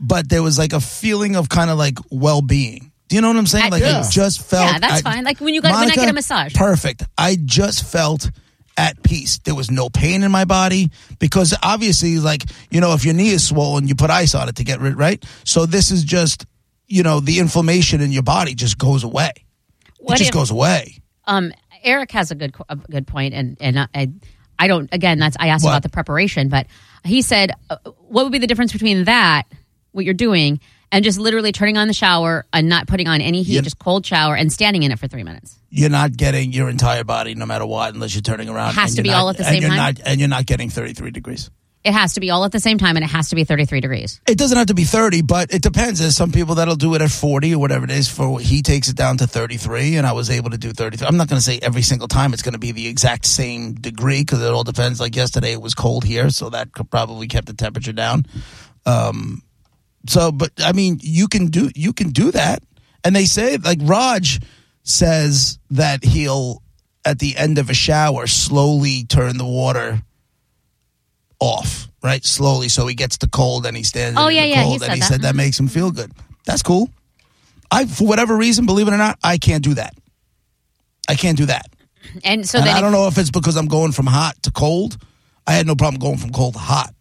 But 0.01 0.29
there 0.29 0.43
was 0.43 0.59
like 0.59 0.73
a 0.73 0.81
feeling 0.81 1.35
of 1.37 1.49
kind 1.49 1.71
of 1.71 1.79
like 1.79 1.99
well-being. 2.11 2.93
Do 3.09 3.17
you 3.17 3.23
know 3.23 3.29
what 3.29 3.37
I'm 3.37 3.47
saying? 3.47 3.67
At 3.67 3.73
like 3.73 3.83
peace. 3.83 4.09
I 4.09 4.11
just 4.11 4.41
felt 4.43 4.73
Yeah, 4.73 4.79
that's 4.79 4.95
I- 4.95 5.03
fine. 5.03 5.25
Like 5.25 5.41
when 5.41 5.53
you 5.55 5.61
got- 5.63 5.73
when 5.75 5.91
I 5.91 5.95
get 5.95 6.09
a 6.09 6.13
massage. 6.13 6.55
Perfect. 6.55 7.03
I 7.19 7.37
just 7.45 7.85
felt 7.91 8.31
at 8.77 9.03
peace. 9.03 9.39
There 9.45 9.55
was 9.55 9.71
no 9.71 9.89
pain 9.89 10.23
in 10.23 10.31
my 10.33 10.45
body 10.45 10.91
because 11.19 11.55
obviously, 11.63 12.19
like, 12.19 12.45
you 12.71 12.81
know, 12.81 12.93
if 12.95 13.05
your 13.05 13.15
knee 13.15 13.31
is 13.31 13.47
swollen, 13.47 13.89
you 13.89 13.95
put 13.95 14.11
ice 14.11 14.35
on 14.35 14.49
it 14.49 14.57
to 14.57 14.65
get 14.65 14.81
rid, 14.81 14.97
right? 14.97 15.23
So 15.45 15.67
this 15.67 15.91
is 15.91 16.03
just, 16.05 16.47
you 16.87 17.03
know, 17.03 17.21
the 17.21 17.39
inflammation 17.39 18.01
in 18.01 18.11
your 18.13 18.23
body 18.25 18.55
just 18.55 18.79
goes 18.79 19.05
away. 19.05 19.33
What 20.01 20.15
it 20.17 20.19
just 20.19 20.29
if- 20.31 20.35
goes 20.35 20.51
away. 20.51 20.99
um, 21.27 21.53
Eric 21.85 22.11
has 22.13 22.31
a 22.31 22.35
good 22.35 22.55
a 22.69 22.77
good 22.77 23.07
point, 23.07 23.35
and 23.35 23.57
and 23.61 23.79
I, 23.95 24.09
I 24.59 24.67
don't. 24.67 24.89
Again, 24.93 25.19
that's 25.19 25.37
I 25.39 25.49
asked 25.49 25.65
What? 25.65 25.71
about 25.73 25.83
the 25.83 25.89
preparation, 25.91 26.49
but 26.49 26.67
he 27.05 27.23
said, 27.23 27.53
uh, 27.71 27.77
what 28.09 28.25
would 28.25 28.33
be 28.33 28.39
the 28.39 28.47
difference 28.47 28.73
between 28.73 29.05
that, 29.05 29.45
what 29.93 30.05
you're 30.05 30.15
doing, 30.15 30.61
and 30.91 31.05
just 31.05 31.19
literally 31.19 31.53
turning 31.53 31.77
on 31.77 31.87
the 31.89 31.95
shower 31.95 32.47
and 32.53 32.69
not 32.69 32.87
putting 32.87 33.07
on 33.09 33.21
any 33.21 33.43
heat, 33.43 33.55
Yeah. 33.57 33.61
just 33.61 33.79
cold 33.79 34.07
shower 34.07 34.35
and 34.35 34.53
standing 34.53 34.83
in 34.83 34.91
it 34.93 34.99
for 34.99 35.07
three 35.09 35.23
minutes. 35.25 35.59
You're 35.71 35.91
not 35.91 36.17
getting 36.17 36.53
your 36.53 36.69
entire 36.71 37.05
body 37.05 37.35
no 37.35 37.47
matter 37.47 37.67
what 37.67 37.95
unless 37.95 38.15
you're 38.15 38.23
turning 38.23 38.49
around. 38.49 38.75
Has 38.75 38.95
to 38.95 39.03
be 39.03 39.11
not- 39.11 39.19
all 39.19 39.29
at 39.31 39.37
the 39.37 39.45
and 39.45 39.53
same 39.55 39.63
you're 39.63 39.71
time? 39.71 39.95
Not, 39.97 40.01
and 40.07 40.21
you're 40.21 40.29
not 40.29 40.47
getting 40.47 40.71
33 40.71 41.11
degrees. 41.11 41.51
It 41.85 41.93
has 41.93 42.15
to 42.15 42.21
be 42.21 42.31
all 42.31 42.47
at 42.47 42.53
the 42.53 42.61
same 42.61 42.79
time, 42.79 42.97
and 42.97 43.05
it 43.05 43.09
has 43.09 43.29
to 43.29 43.37
be 43.37 43.45
33 43.45 43.83
degrees. 43.83 44.19
It 44.27 44.39
doesn't 44.39 44.57
have 44.57 44.69
to 44.69 44.75
be 44.75 44.85
30, 44.85 45.21
but 45.21 45.53
it 45.53 45.61
depends. 45.61 46.01
There's 46.01 46.17
some 46.17 46.33
people 46.33 46.55
that'll 46.55 46.77
do 46.77 46.95
it 46.95 47.03
at 47.03 47.11
40 47.11 47.55
or 47.55 47.59
whatever 47.59 47.85
it 47.85 47.91
is. 47.91 48.09
For 48.09 48.41
he 48.41 48.63
takes 48.63 48.89
it 48.89 48.97
down 48.97 49.19
to 49.19 49.27
33, 49.27 49.97
and 49.97 50.07
I 50.07 50.13
was 50.13 50.31
able 50.31 50.49
to 50.51 50.57
do 50.57 50.73
33. 50.73 51.07
I'm 51.07 51.19
not 51.19 51.29
going 51.29 51.39
to 51.39 51.45
say 51.45 51.59
every 51.61 51.83
single 51.83 52.09
time 52.09 52.33
it's 52.33 52.41
going 52.41 52.55
to 52.55 52.59
be 52.59 52.73
the 52.73 52.89
exact 52.89 53.27
same 53.27 53.75
degree 53.75 54.23
because 54.23 54.41
it 54.41 54.51
all 54.51 54.65
depends. 54.65 54.99
Like 54.99 55.15
yesterday, 55.15 55.53
it 55.53 55.61
was 55.61 55.75
cold 55.75 56.05
here, 56.05 56.31
so 56.31 56.49
that 56.49 56.71
probably 56.91 57.29
kept 57.29 57.49
the 57.49 57.55
temperature 57.55 57.93
down. 57.93 58.25
Um, 58.87 59.43
so, 60.09 60.33
but 60.33 60.53
I 60.65 60.73
mean, 60.73 61.01
you 61.03 61.29
can 61.29 61.49
do 61.49 61.71
you 61.75 61.93
can 61.93 62.11
do 62.11 62.31
that, 62.31 62.63
and 63.05 63.15
they 63.15 63.27
say 63.27 63.59
like 63.59 63.81
Raj 63.83 64.41
says 64.85 65.59
that 65.71 66.03
he'll 66.03 66.63
at 67.05 67.19
the 67.19 67.37
end 67.37 67.59
of 67.59 67.69
a 67.69 67.75
shower 67.75 68.27
slowly 68.27 69.05
turn 69.05 69.37
the 69.37 69.45
water 69.45 70.01
off, 71.45 71.89
right? 72.03 72.25
Slowly, 72.25 72.69
so 72.69 72.87
he 72.87 72.95
gets 72.95 73.19
the 73.19 73.29
cold 73.29 73.67
and 73.67 73.77
he 73.77 73.83
stands. 73.83 74.19
Oh, 74.19 74.29
in 74.29 74.37
yeah, 74.37 74.43
the 74.43 74.49
yeah, 74.49 74.63
he 74.63 74.69
cold, 74.69 74.81
said 74.81 74.87
and 74.87 74.95
he 74.95 75.01
that. 75.01 75.07
said 75.07 75.23
that 75.23 75.37
makes 75.37 75.59
him 75.59 75.69
feel 75.69 75.91
good. 75.91 76.13
That's 76.47 76.63
cool. 76.63 76.91
I, 77.71 77.87
for 77.87 78.07
whatever 78.07 78.37
reason, 78.37 78.67
believe 78.67 78.89
it 78.89 78.95
or 78.95 78.99
not, 78.99 79.19
I 79.23 79.39
can't 79.39 79.63
do 79.65 79.75
that. 79.75 79.95
I 81.09 81.15
can't 81.15 81.37
do 81.37 81.47
that. 81.47 81.67
And 82.23 82.47
so 82.47 82.59
and 82.59 82.67
then, 82.67 82.77
I 82.77 82.81
don't 82.83 82.93
know 82.93 83.09
if 83.09 83.17
it's 83.17 83.31
because 83.31 83.57
I'm 83.57 83.67
going 83.67 83.93
from 83.93 84.07
hot 84.07 84.41
to 84.43 84.53
cold. 84.53 84.99
I 85.47 85.55
had 85.55 85.67
no 85.67 85.75
problem 85.75 85.99
going 85.99 86.19
from 86.19 86.31
cold 86.31 86.53
to 86.53 86.61
hot, 86.61 86.95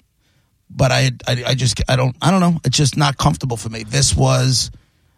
but 0.69 0.91
I, 0.91 1.11
I, 1.27 1.43
I 1.47 1.55
just, 1.55 1.81
I 1.89 1.97
don't, 1.97 2.15
I 2.21 2.31
don't 2.31 2.39
know. 2.39 2.59
It's 2.63 2.77
just 2.77 2.95
not 2.95 3.17
comfortable 3.17 3.57
for 3.57 3.69
me. 3.69 3.83
This 3.83 4.15
was, 4.15 4.71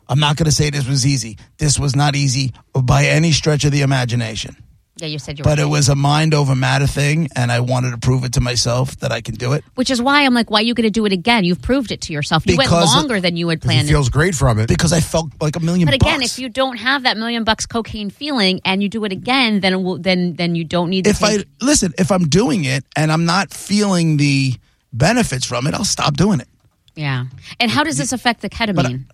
I'm 0.09 0.19
not 0.19 0.37
going 0.37 0.45
to 0.45 0.51
say 0.51 0.71
this 0.71 0.87
was 0.87 1.05
easy. 1.05 1.37
This 1.59 1.79
was 1.79 1.95
not 1.95 2.15
easy 2.15 2.51
by 2.73 3.05
any 3.05 3.31
stretch 3.31 3.63
of 3.63 3.71
the 3.71 3.81
imagination. 3.81 4.57
Yeah, 4.97 5.07
you 5.07 5.19
said 5.19 5.37
you 5.37 5.43
But 5.43 5.57
were. 5.59 5.65
it 5.65 5.67
was 5.67 5.89
a 5.89 5.95
mind 5.95 6.33
over 6.33 6.55
matter 6.55 6.87
thing, 6.87 7.27
and 7.35 7.51
I 7.51 7.59
wanted 7.59 7.91
to 7.91 7.97
prove 7.97 8.23
it 8.23 8.33
to 8.33 8.41
myself 8.41 8.95
that 8.99 9.11
I 9.11 9.19
can 9.21 9.35
do 9.35 9.51
it. 9.53 9.63
Which 9.75 9.89
is 9.89 10.01
why 10.01 10.23
I'm 10.25 10.33
like, 10.33 10.49
why 10.49 10.59
are 10.59 10.63
you 10.63 10.73
going 10.73 10.85
to 10.87 10.89
do 10.89 11.05
it 11.05 11.11
again? 11.11 11.43
You've 11.43 11.61
proved 11.61 11.91
it 11.91 12.01
to 12.01 12.13
yourself. 12.13 12.45
You 12.47 12.55
went 12.55 12.69
Because- 12.69 12.95
longer 12.95 13.19
than 13.19 13.35
you 13.35 13.49
had 13.49 13.61
He 13.61 13.67
planned. 13.67 13.87
feels 13.89 14.07
great 14.09 14.35
from 14.35 14.57
it. 14.59 14.67
because 14.67 14.93
I 14.93 15.01
felt 15.01 15.31
like 15.41 15.55
a 15.57 15.59
million. 15.59 15.85
But 15.85 15.95
again, 15.95 16.19
bucks. 16.19 16.33
if 16.33 16.39
you 16.39 16.47
don't 16.49 16.77
have 16.77 17.03
that 17.03 17.17
million 17.17 17.43
bucks 17.43 17.65
cocaine 17.65 18.09
feeling 18.09 18.61
and 18.63 18.81
you 18.81 18.87
do 18.89 19.03
it 19.03 19.11
again, 19.11 19.59
then 19.59 19.73
it 19.73 19.81
will, 19.81 19.97
then 19.97 20.35
then 20.35 20.55
you 20.55 20.63
don't 20.63 20.89
need. 20.89 21.03
To 21.05 21.09
if 21.09 21.21
I 21.23 21.37
take, 21.37 21.47
listen, 21.61 21.93
if 21.97 22.11
I'm 22.11 22.27
doing 22.29 22.63
it 22.63 22.85
and 22.95 23.11
I'm 23.11 23.25
not 23.25 23.53
feeling 23.53 24.17
the 24.17 24.53
benefits 24.93 25.45
from 25.45 25.67
it, 25.67 25.73
I'll 25.73 25.83
stop 25.83 26.15
doing 26.15 26.39
it. 26.39 26.47
yeah. 26.95 27.25
And 27.59 27.69
how 27.69 27.83
does 27.83 27.97
this 27.97 28.13
affect 28.13 28.41
the 28.41 28.49
ketamine? 28.49 29.05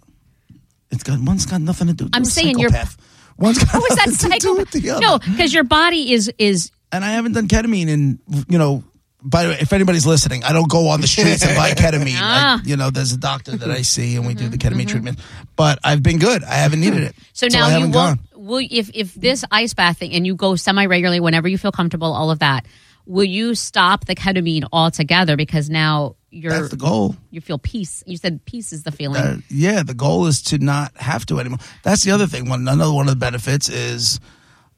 It's 0.91 1.03
got 1.03 1.19
one's 1.21 1.45
got 1.45 1.61
nothing 1.61 1.87
to 1.87 1.93
do. 1.93 2.03
with 2.05 2.15
I'm 2.15 2.23
the 2.25 2.29
saying 2.29 2.59
you're- 2.59 2.71
psychopath. 2.71 2.97
One's 3.37 3.57
got 3.57 3.69
How 3.69 3.85
is 3.85 4.19
that 4.19 4.31
to 4.31 4.39
do 4.39 4.55
with 4.55 4.71
the 4.71 4.89
other. 4.91 5.01
No, 5.01 5.19
because 5.19 5.53
your 5.53 5.63
body 5.63 6.13
is 6.13 6.31
is 6.37 6.71
and 6.91 7.03
I 7.05 7.11
haven't 7.11 7.33
done 7.33 7.47
ketamine 7.47 7.87
in 7.87 8.19
you 8.49 8.57
know. 8.57 8.83
By 9.23 9.43
the 9.43 9.49
way, 9.49 9.57
if 9.61 9.71
anybody's 9.71 10.07
listening, 10.07 10.43
I 10.43 10.51
don't 10.51 10.67
go 10.67 10.87
on 10.87 10.99
the 10.99 11.05
streets 11.05 11.45
and 11.45 11.55
buy 11.55 11.71
ketamine. 11.75 12.15
Ah. 12.17 12.59
I, 12.59 12.67
you 12.67 12.75
know, 12.75 12.89
there's 12.89 13.13
a 13.13 13.17
doctor 13.17 13.51
that 13.55 13.69
I 13.69 13.75
mm-hmm. 13.75 13.83
see, 13.83 14.15
and 14.15 14.25
we 14.25 14.33
do 14.33 14.49
the 14.49 14.57
mm-hmm. 14.57 14.67
ketamine 14.67 14.79
mm-hmm. 14.79 14.87
treatment. 14.87 15.19
But 15.55 15.77
I've 15.83 16.01
been 16.01 16.17
good. 16.17 16.43
I 16.43 16.55
haven't 16.55 16.79
needed 16.79 17.03
it. 17.03 17.15
so 17.31 17.45
now 17.47 17.67
I 17.67 17.77
you 17.77 17.89
won't. 17.89 18.19
Will 18.33 18.65
if 18.67 18.89
if 18.95 19.13
this 19.13 19.45
ice 19.51 19.75
bathing 19.75 20.13
and 20.13 20.25
you 20.25 20.33
go 20.33 20.55
semi 20.55 20.87
regularly 20.87 21.19
whenever 21.19 21.47
you 21.47 21.59
feel 21.59 21.71
comfortable, 21.71 22.11
all 22.11 22.31
of 22.31 22.39
that. 22.39 22.65
Will 23.11 23.25
you 23.25 23.55
stop 23.55 24.05
the 24.05 24.15
ketamine 24.15 24.63
altogether 24.71 25.35
because 25.35 25.69
now 25.69 26.15
you're 26.29 26.53
That's 26.53 26.69
the 26.69 26.77
goal. 26.77 27.17
you 27.29 27.41
feel 27.41 27.57
peace? 27.57 28.05
You 28.07 28.15
said 28.15 28.45
peace 28.45 28.71
is 28.71 28.83
the 28.83 28.91
feeling. 28.91 29.21
Uh, 29.21 29.37
yeah, 29.49 29.83
the 29.83 29.93
goal 29.93 30.27
is 30.27 30.41
to 30.43 30.59
not 30.59 30.95
have 30.95 31.25
to 31.25 31.37
anymore. 31.41 31.59
That's 31.83 32.05
the 32.05 32.11
other 32.11 32.25
thing. 32.25 32.47
One 32.47 32.65
another 32.65 32.93
one 32.93 33.09
of 33.09 33.13
the 33.13 33.19
benefits 33.19 33.67
is 33.67 34.21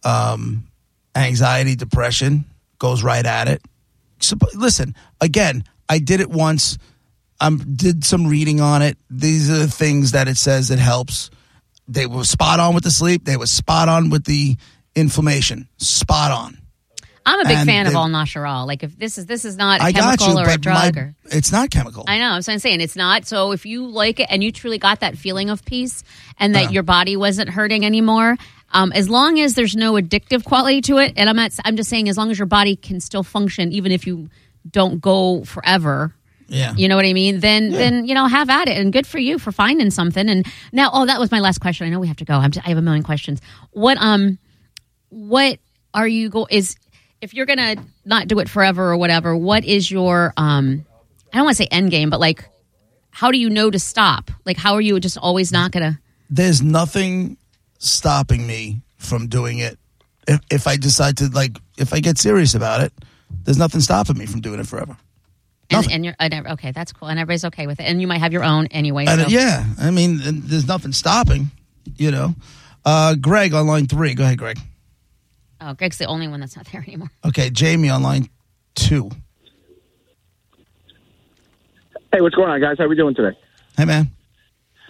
um, 0.03 0.65
anxiety, 1.15 1.75
depression 1.75 2.45
goes 2.79 3.03
right 3.03 3.23
at 3.23 3.47
it. 3.47 3.61
So, 4.19 4.35
listen, 4.55 4.95
again, 5.21 5.63
I 5.87 5.99
did 5.99 6.19
it 6.19 6.31
once. 6.31 6.79
I 7.39 7.47
um, 7.47 7.59
did 7.75 8.03
some 8.03 8.25
reading 8.25 8.61
on 8.61 8.81
it. 8.81 8.97
These 9.11 9.51
are 9.51 9.59
the 9.59 9.67
things 9.67 10.13
that 10.13 10.27
it 10.27 10.37
says 10.37 10.71
it 10.71 10.79
helps. 10.79 11.29
They 11.87 12.07
were 12.07 12.23
spot 12.23 12.59
on 12.59 12.73
with 12.73 12.83
the 12.83 12.89
sleep. 12.89 13.25
They 13.25 13.37
were 13.37 13.45
spot 13.45 13.89
on 13.89 14.09
with 14.09 14.23
the 14.23 14.57
inflammation. 14.95 15.67
Spot 15.77 16.31
on. 16.31 16.62
I'm 17.25 17.39
a 17.39 17.43
big 17.45 17.57
and 17.57 17.69
fan 17.69 17.85
of 17.87 17.93
they- 17.93 17.97
all 17.97 18.09
natural. 18.09 18.65
Like 18.67 18.83
if 18.83 18.97
this 18.97 19.17
is 19.17 19.25
this 19.25 19.45
is 19.45 19.55
not 19.57 19.79
a 19.81 19.83
I 19.85 19.91
chemical 19.93 20.33
you, 20.33 20.39
or 20.39 20.49
a 20.49 20.57
drug 20.57 20.95
my, 20.95 21.01
or 21.01 21.15
it's 21.25 21.51
not 21.51 21.69
chemical. 21.69 22.03
I 22.07 22.17
know. 22.19 22.41
So 22.41 22.51
I'm 22.51 22.59
saying 22.59 22.81
it's 22.81 22.95
not. 22.95 23.25
So 23.25 23.51
if 23.53 23.65
you 23.65 23.87
like 23.87 24.19
it 24.19 24.27
and 24.29 24.43
you 24.43 24.51
truly 24.51 24.77
got 24.77 24.99
that 24.99 25.17
feeling 25.17 25.49
of 25.49 25.63
peace 25.63 26.03
and 26.37 26.55
that 26.55 26.63
Yeah. 26.65 26.69
your 26.71 26.83
body 26.83 27.15
wasn't 27.15 27.49
hurting 27.49 27.85
anymore, 27.85 28.37
um, 28.71 28.91
as 28.91 29.07
long 29.09 29.39
as 29.39 29.53
there's 29.53 29.75
no 29.75 29.93
addictive 29.93 30.43
quality 30.43 30.81
to 30.81 30.97
it, 30.97 31.13
and 31.15 31.29
I'm 31.29 31.35
not. 31.35 31.51
I'm 31.63 31.77
just 31.77 31.89
saying 31.89 32.09
as 32.09 32.17
long 32.17 32.29
as 32.31 32.37
your 32.39 32.45
body 32.47 32.75
can 32.75 32.99
still 32.99 33.23
function, 33.23 33.71
even 33.71 33.91
if 33.91 34.05
you 34.07 34.29
don't 34.69 34.99
go 34.99 35.43
forever. 35.45 36.13
yeah. 36.47 36.73
You 36.75 36.87
know 36.87 36.95
what 36.95 37.05
I 37.05 37.13
mean? 37.13 37.39
Then, 37.39 37.69
then 37.71 38.05
you 38.05 38.13
know, 38.15 38.27
have 38.27 38.49
at 38.49 38.67
it, 38.67 38.77
and 38.77 38.91
good 38.91 39.05
for 39.07 39.17
you 39.19 39.39
for 39.39 39.51
finding 39.51 39.91
something. 39.91 40.27
And 40.27 40.45
now, 40.71 40.89
oh, 40.93 41.05
that 41.05 41.19
was 41.19 41.31
my 41.31 41.39
last 41.39 41.59
question. 41.61 41.87
I 41.87 41.89
know 41.89 41.99
we 41.99 42.07
have 42.07 42.17
to 42.17 42.25
go. 42.25 42.33
I'm 42.33 42.51
just, 42.51 42.65
I 42.65 42.69
have 42.69 42.77
a 42.77 42.81
million 42.81 43.03
questions. 43.03 43.39
What, 43.71 43.97
um, 43.99 44.37
what 45.09 45.59
are 45.93 46.07
you 46.07 46.29
go? 46.29 46.47
Is 46.49 46.75
if 47.23 47.33
you're 47.33 47.45
gonna 47.45 47.77
not 48.05 48.27
do 48.27 48.39
it 48.39 48.49
forever 48.49 48.91
or 48.91 48.97
whatever? 48.97 49.35
What 49.35 49.63
is 49.65 49.89
your, 49.89 50.33
um, 50.37 50.85
I 51.31 51.37
don't 51.37 51.45
want 51.45 51.57
to 51.57 51.63
say 51.63 51.67
end 51.71 51.89
game, 51.89 52.09
but 52.09 52.19
like, 52.19 52.45
how 53.09 53.31
do 53.31 53.37
you 53.37 53.49
know 53.49 53.71
to 53.71 53.79
stop? 53.79 54.31
Like, 54.45 54.57
how 54.57 54.73
are 54.73 54.81
you 54.81 54.99
just 54.99 55.17
always 55.17 55.51
not 55.51 55.71
gonna? 55.71 55.99
there's 56.29 56.61
nothing 56.61 57.37
stopping 57.77 58.47
me 58.47 58.81
from 58.97 59.27
doing 59.27 59.59
it 59.59 59.77
if, 60.27 60.39
if 60.49 60.67
I 60.67 60.77
decide 60.77 61.17
to 61.17 61.27
like 61.27 61.57
if 61.77 61.93
I 61.93 61.99
get 61.99 62.17
serious 62.17 62.55
about 62.55 62.81
it 62.81 62.93
There's 63.43 63.57
nothing 63.57 63.81
stopping 63.81 64.17
me 64.17 64.25
from 64.25 64.41
doing 64.41 64.59
it 64.59 64.67
forever. 64.67 64.97
And, 65.69 65.91
and 65.91 66.05
you're 66.05 66.15
and, 66.19 66.47
okay. 66.47 66.71
That's 66.71 66.93
cool, 66.93 67.07
and 67.07 67.19
everybody's 67.19 67.45
okay 67.45 67.67
with 67.67 67.79
it. 67.79 67.83
And 67.83 67.99
you 67.99 68.07
might 68.07 68.19
have 68.19 68.31
your 68.31 68.43
own 68.43 68.67
anyway. 68.67 69.05
And, 69.07 69.21
so. 69.21 69.27
yeah, 69.27 69.65
I 69.79 69.89
mean, 69.89 70.19
there's 70.21 70.67
nothing 70.67 70.91
stopping. 70.91 71.49
You 71.95 72.11
know, 72.11 72.35
uh, 72.85 73.15
Greg 73.15 73.53
on 73.53 73.65
line 73.65 73.87
three. 73.87 74.13
Go 74.13 74.23
ahead, 74.23 74.37
Greg. 74.37 74.59
Oh, 75.65 75.73
Greg's 75.73 75.97
the 75.97 76.05
only 76.05 76.27
one 76.27 76.39
that's 76.41 76.55
not 76.57 76.65
there 76.71 76.83
anymore. 76.85 77.09
Okay, 77.25 77.49
Jamie 77.49 77.89
on 77.89 78.03
line 78.03 78.29
two. 78.75 79.09
Hey, 82.11 82.21
what's 82.21 82.35
going 82.35 82.49
on, 82.49 82.61
guys? 82.61 82.75
How 82.77 82.83
are 82.85 82.89
we 82.89 82.95
doing 82.95 83.15
today? 83.15 83.35
Hey, 83.77 83.85
man. 83.85 84.11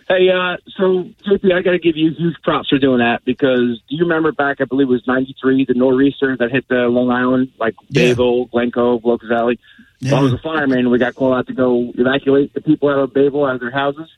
Hey, 0.09 0.27
uh, 0.29 0.57
so 0.77 1.05
JP, 1.25 1.53
I 1.53 1.61
got 1.61 1.71
to 1.71 1.79
give 1.79 1.95
you 1.95 2.11
huge 2.11 2.35
props 2.43 2.67
for 2.67 2.77
doing 2.77 2.99
that 2.99 3.23
because 3.23 3.81
do 3.89 3.95
you 3.95 4.03
remember 4.03 4.33
back? 4.33 4.57
I 4.59 4.65
believe 4.65 4.87
it 4.87 4.91
was 4.91 5.07
'93, 5.07 5.63
the 5.65 5.73
nor'easter 5.75 6.35
that 6.37 6.51
hit 6.51 6.67
the 6.67 6.87
Long 6.89 7.09
Island, 7.09 7.51
like 7.57 7.75
Yeah. 7.87 8.07
Bayville, 8.09 8.45
Glen 8.45 8.71
Cove, 8.71 9.05
Locust 9.05 9.29
Valley. 9.31 9.57
So 10.01 10.09
Yeah. 10.09 10.15
I 10.17 10.21
was 10.21 10.33
a 10.33 10.37
fireman. 10.39 10.89
We 10.89 10.97
got 10.97 11.15
called 11.15 11.35
out 11.35 11.47
to 11.47 11.53
go 11.53 11.93
evacuate 11.97 12.53
the 12.53 12.59
people 12.59 12.89
out 12.89 12.99
of 12.99 13.13
Bayville 13.13 13.45
out 13.45 13.55
of 13.55 13.61
their 13.61 13.71
houses, 13.71 14.09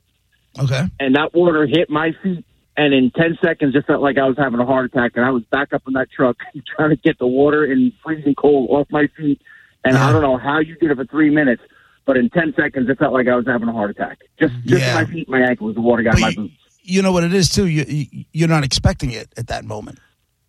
Okay. 0.58 0.82
and 0.98 1.14
that 1.14 1.32
water 1.32 1.66
hit 1.66 1.88
my 1.88 2.10
feet. 2.20 2.44
And 2.78 2.92
in 2.92 3.10
10 3.10 3.38
seconds, 3.42 3.74
it 3.74 3.86
felt 3.86 4.02
like 4.02 4.18
I 4.18 4.26
was 4.26 4.36
having 4.36 4.60
a 4.60 4.66
heart 4.66 4.84
attack, 4.92 5.12
and 5.16 5.24
I 5.24 5.30
was 5.30 5.42
back 5.50 5.72
up 5.72 5.82
in 5.86 5.94
that 5.94 6.08
truck 6.14 6.36
trying 6.76 6.90
to 6.90 6.96
get 6.96 7.18
the 7.18 7.26
water 7.26 7.64
in 7.64 7.92
freezing 8.04 8.34
cold 8.34 8.68
off 8.70 8.86
my 8.90 9.06
feet. 9.16 9.40
And 9.84 9.94
Yeah. 9.94 10.06
I 10.08 10.12
don't 10.12 10.22
know 10.22 10.36
how 10.36 10.58
you 10.60 10.76
did 10.76 10.90
it 10.90 10.96
for 10.96 11.04
three 11.06 11.30
minutes, 11.30 11.62
but 12.04 12.16
in 12.16 12.28
10 12.30 12.52
seconds, 12.54 12.88
it 12.90 12.98
felt 12.98 13.12
like 13.14 13.28
I 13.28 13.34
was 13.36 13.46
having 13.46 13.68
a 13.68 13.72
heart 13.72 13.90
attack. 13.90 14.18
Just, 14.38 14.54
just 14.66 14.82
Yeah. 14.82 14.94
my 14.94 15.04
feet, 15.06 15.28
my 15.28 15.40
ankles, 15.40 15.74
the 15.74 15.80
water 15.80 16.02
got 16.02 16.12
But 16.12 16.16
in 16.18 16.22
my 16.22 16.28
you, 16.30 16.36
boots. 16.36 16.54
you 16.82 17.02
know 17.02 17.12
what 17.12 17.24
it 17.24 17.32
is 17.32 17.48
too. 17.48 17.66
You, 17.66 17.84
you 17.88 18.24
you're 18.32 18.48
not 18.48 18.62
expecting 18.64 19.10
it 19.10 19.28
at 19.38 19.46
that 19.46 19.64
moment, 19.64 19.98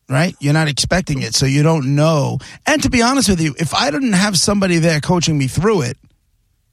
right? 0.09 0.35
You're 0.41 0.53
not 0.53 0.67
expecting 0.67 1.21
it, 1.21 1.33
so 1.33 1.45
you 1.45 1.63
don't 1.63 1.95
know. 1.95 2.39
And 2.65 2.83
to 2.83 2.89
be 2.89 3.01
honest 3.01 3.29
with 3.29 3.39
you, 3.39 3.55
if 3.57 3.73
I 3.73 3.89
didn't 3.89 4.13
have 4.13 4.37
somebody 4.37 4.79
there 4.79 4.99
coaching 4.99 5.37
me 5.37 5.47
through 5.47 5.83
it, 5.83 5.97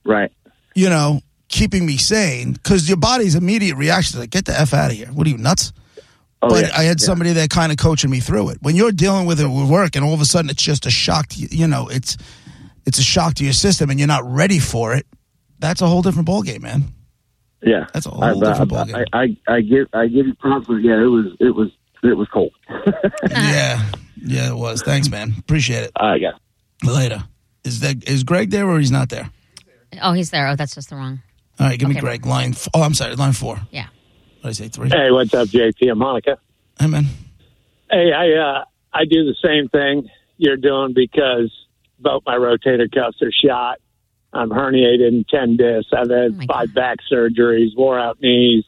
Right. 0.04 0.32
you 0.74 0.88
know, 0.88 1.20
keeping 1.54 1.86
me 1.86 1.96
sane, 1.96 2.52
because 2.52 2.88
your 2.88 2.96
body's 2.96 3.34
immediate 3.34 3.76
reaction 3.76 4.16
is 4.16 4.20
like, 4.20 4.30
"Get 4.30 4.44
the 4.44 4.58
f 4.58 4.74
out 4.74 4.90
of 4.90 4.96
here! 4.96 5.06
What 5.08 5.26
are 5.26 5.30
you 5.30 5.38
nuts?" 5.38 5.72
Oh, 6.42 6.48
but 6.48 6.64
yeah. 6.66 6.76
I 6.76 6.82
had 6.82 7.00
Yeah. 7.00 7.06
somebody 7.06 7.32
there 7.32 7.46
kind 7.48 7.72
of 7.72 7.78
coaching 7.78 8.10
me 8.10 8.20
through 8.20 8.50
it. 8.50 8.58
When 8.60 8.76
you're 8.76 8.92
dealing 8.92 9.26
with 9.26 9.40
it 9.40 9.46
with 9.46 9.68
work, 9.70 9.96
and 9.96 10.04
all 10.04 10.12
of 10.14 10.20
a 10.20 10.24
sudden 10.26 10.50
it's 10.50 10.62
just 10.62 10.84
a 10.86 10.90
shock. 10.90 11.28
To, 11.28 11.38
you 11.40 11.48
you 11.50 11.66
know, 11.68 11.88
it's 11.88 12.16
it's 12.86 12.98
a 12.98 13.02
shock 13.02 13.34
to 13.34 13.44
your 13.44 13.52
system, 13.54 13.88
and 13.90 13.98
you're 13.98 14.08
not 14.08 14.24
ready 14.24 14.58
for 14.58 14.94
it. 14.94 15.06
That's 15.58 15.80
a 15.80 15.86
whole 15.86 16.02
different 16.02 16.28
ballgame, 16.28 16.60
man. 16.62 16.84
Yeah, 17.62 17.86
That's 17.94 18.04
a 18.04 18.10
whole 18.10 18.22
I, 18.22 18.34
different 18.34 18.72
I, 18.72 18.74
ballgame. 18.76 19.04
I, 19.14 19.18
I, 19.22 19.54
I 19.56 19.60
give 19.62 19.86
I 19.94 20.06
give 20.08 20.26
you 20.26 20.34
props. 20.34 20.66
but 20.66 20.74
Yeah, 20.82 21.00
it 21.00 21.06
was 21.06 21.26
it 21.40 21.54
was 21.54 21.70
it 22.02 22.14
was 22.16 22.28
cold. 22.28 22.52
yeah, 23.30 23.80
yeah, 24.16 24.48
it 24.50 24.56
was. 24.56 24.82
Thanks, 24.82 25.08
man. 25.08 25.34
Appreciate 25.38 25.84
it. 25.84 25.92
All 25.96 26.08
right, 26.08 26.20
guys. 26.20 26.34
Later. 26.82 27.24
Is 27.64 27.80
that 27.80 28.06
is 28.06 28.24
Greg 28.24 28.50
there 28.50 28.68
or 28.68 28.78
he's 28.78 28.90
not 28.90 29.08
there? 29.08 29.30
Oh, 30.02 30.12
he's 30.12 30.28
there. 30.30 30.48
Oh, 30.48 30.56
that's 30.56 30.74
just 30.74 30.90
the 30.90 30.96
wrong. 30.96 31.22
All 31.60 31.66
right, 31.66 31.78
give 31.78 31.88
me 31.88 31.94
Okay. 31.94 32.00
Greg. 32.00 32.26
Line. 32.26 32.50
F- 32.50 32.68
oh, 32.74 32.82
I'm 32.82 32.94
sorry. 32.94 33.14
Line 33.16 33.32
four. 33.32 33.60
Yeah. 33.70 33.86
What 33.86 33.90
Yeah. 33.90 34.42
did 34.42 34.48
I 34.48 34.52
say? 34.52 34.68
Three. 34.68 34.88
Hey, 34.90 35.10
what's 35.10 35.32
up, 35.34 35.48
JP 35.48 35.90
and 35.90 35.98
Monica? 35.98 36.38
Hey, 36.80 36.86
man. 36.88 37.06
Hey, 37.90 38.12
I 38.12 38.32
uh, 38.32 38.64
I 38.92 39.04
do 39.04 39.24
the 39.24 39.36
same 39.42 39.68
thing 39.68 40.10
you're 40.36 40.56
doing 40.56 40.92
because 40.94 41.52
both 42.00 42.22
my 42.26 42.34
rotator 42.36 42.90
cuffs 42.92 43.22
are 43.22 43.30
shot. 43.32 43.78
I'm 44.32 44.50
herniated 44.50 45.06
in 45.08 45.24
ten 45.30 45.56
discs. 45.56 45.92
I've 45.92 46.10
had 46.10 46.32
Oh 46.32 46.36
my 46.36 46.46
five 46.46 46.74
back 46.74 46.98
surgeries, 47.10 47.76
wore 47.76 47.98
out 47.98 48.20
knees. 48.20 48.64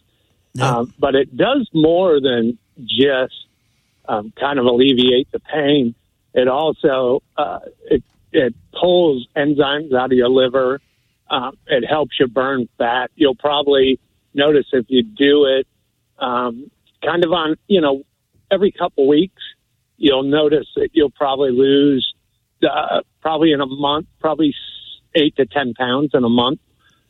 Yeah. 0.55 0.77
Um, 0.79 0.94
but 0.99 1.14
it 1.16 1.37
does 1.37 1.68
more 1.75 2.20
than 2.20 2.57
just 2.79 3.35
um, 4.09 4.33
kind 4.38 4.59
of 4.61 4.64
alleviate 4.66 5.31
the 5.33 5.40
pain. 5.40 5.94
It 6.35 6.46
also 6.46 7.22
uh, 7.37 7.59
it 7.90 8.05
it 8.33 8.55
pulls 8.79 9.27
enzymes 9.37 9.92
out 9.92 10.12
of 10.12 10.16
your 10.18 10.29
liver. 10.29 10.81
Um, 11.29 11.57
it 11.67 11.85
helps 11.85 12.19
you 12.21 12.29
burn 12.29 12.69
fat. 12.79 13.11
You'll 13.17 13.35
probably 13.35 13.99
notice 14.35 14.67
if 14.73 14.87
you 14.89 15.03
do 15.03 15.47
it 15.47 15.67
um, 16.19 16.71
kind 17.05 17.25
of 17.25 17.33
on 17.33 17.57
you 17.67 17.81
know 17.81 18.03
every 18.51 18.73
couple 18.73 19.07
weeks. 19.09 19.43
You'll 19.99 20.25
notice 20.25 20.67
that 20.77 20.91
you'll 20.93 21.11
probably 21.11 21.51
lose 21.51 22.15
uh, 22.62 23.01
probably 23.21 23.53
in 23.53 23.61
a 23.61 23.67
month, 23.67 24.07
probably 24.21 24.55
eight 25.15 25.37
to 25.37 25.47
ten 25.47 25.75
pounds 25.75 26.11
in 26.15 26.23
a 26.25 26.29
month. 26.29 26.61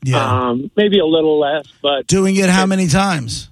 Yeah. 0.03 0.49
Um, 0.49 0.71
maybe 0.77 0.99
a 1.01 1.07
little 1.07 1.41
less, 1.41 1.67
but 1.83 2.07
Doing 2.07 2.37
it 2.37 2.49
how 2.49 2.67
many 2.67 2.87
times? 2.87 3.51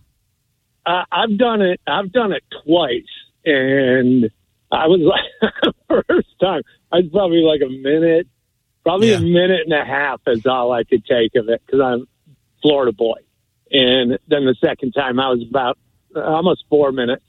uh, 0.86 1.04
I've 1.10 1.36
done 1.36 1.62
it. 1.62 1.80
I've 1.86 2.12
done 2.12 2.32
it 2.32 2.44
twice, 2.64 3.02
and 3.44 4.30
I 4.70 4.86
was 4.86 5.00
like, 5.00 5.74
first 6.08 6.28
time, 6.40 6.62
I 6.92 6.96
was 6.98 7.06
probably 7.10 7.40
like 7.40 7.60
a 7.62 7.70
minute, 7.70 8.28
probably 8.84 9.10
Yeah. 9.10 9.16
a 9.18 9.20
minute 9.20 9.62
and 9.64 9.72
a 9.72 9.84
half 9.84 10.20
is 10.26 10.46
all 10.46 10.72
I 10.72 10.84
could 10.84 11.04
take 11.04 11.34
of 11.36 11.48
it 11.48 11.62
because 11.64 11.80
I'm 11.80 12.06
Florida 12.62 12.92
boy. 12.92 13.16
And 13.70 14.12
then 14.28 14.44
the 14.44 14.54
second 14.64 14.92
time, 14.92 15.18
I 15.18 15.30
was 15.30 15.42
about 15.48 15.78
uh, 16.14 16.20
almost 16.20 16.64
four 16.68 16.92
minutes, 16.92 17.24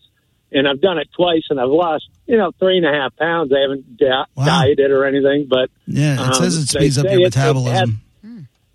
and 0.52 0.68
I've 0.68 0.80
done 0.82 1.00
it 1.00 1.08
twice, 1.15 1.44
and 1.50 1.60
I've 1.60 1.70
lost, 1.70 2.08
you 2.28 2.38
know, 2.38 2.52
three 2.60 2.78
and 2.78 2.86
a 2.86 2.91
half 2.91 3.15
pounds. 3.15 3.52
I 3.52 3.62
haven't 3.62 3.98
di- 3.98 4.26
Wow. 4.36 4.46
dieted 4.46 4.91
or 4.91 5.06
anything, 5.06 5.48
but 5.50 5.70
Yeah, 5.88 6.13
it 6.13 6.20
Um, 6.20 6.34
says 6.36 6.56
it 6.58 6.68
speeds 6.68 6.98
up 7.00 7.06
say 7.08 7.12
your 7.13 7.22
it- 7.22 7.24
it 7.24 7.36
metabolism. 7.36 8.02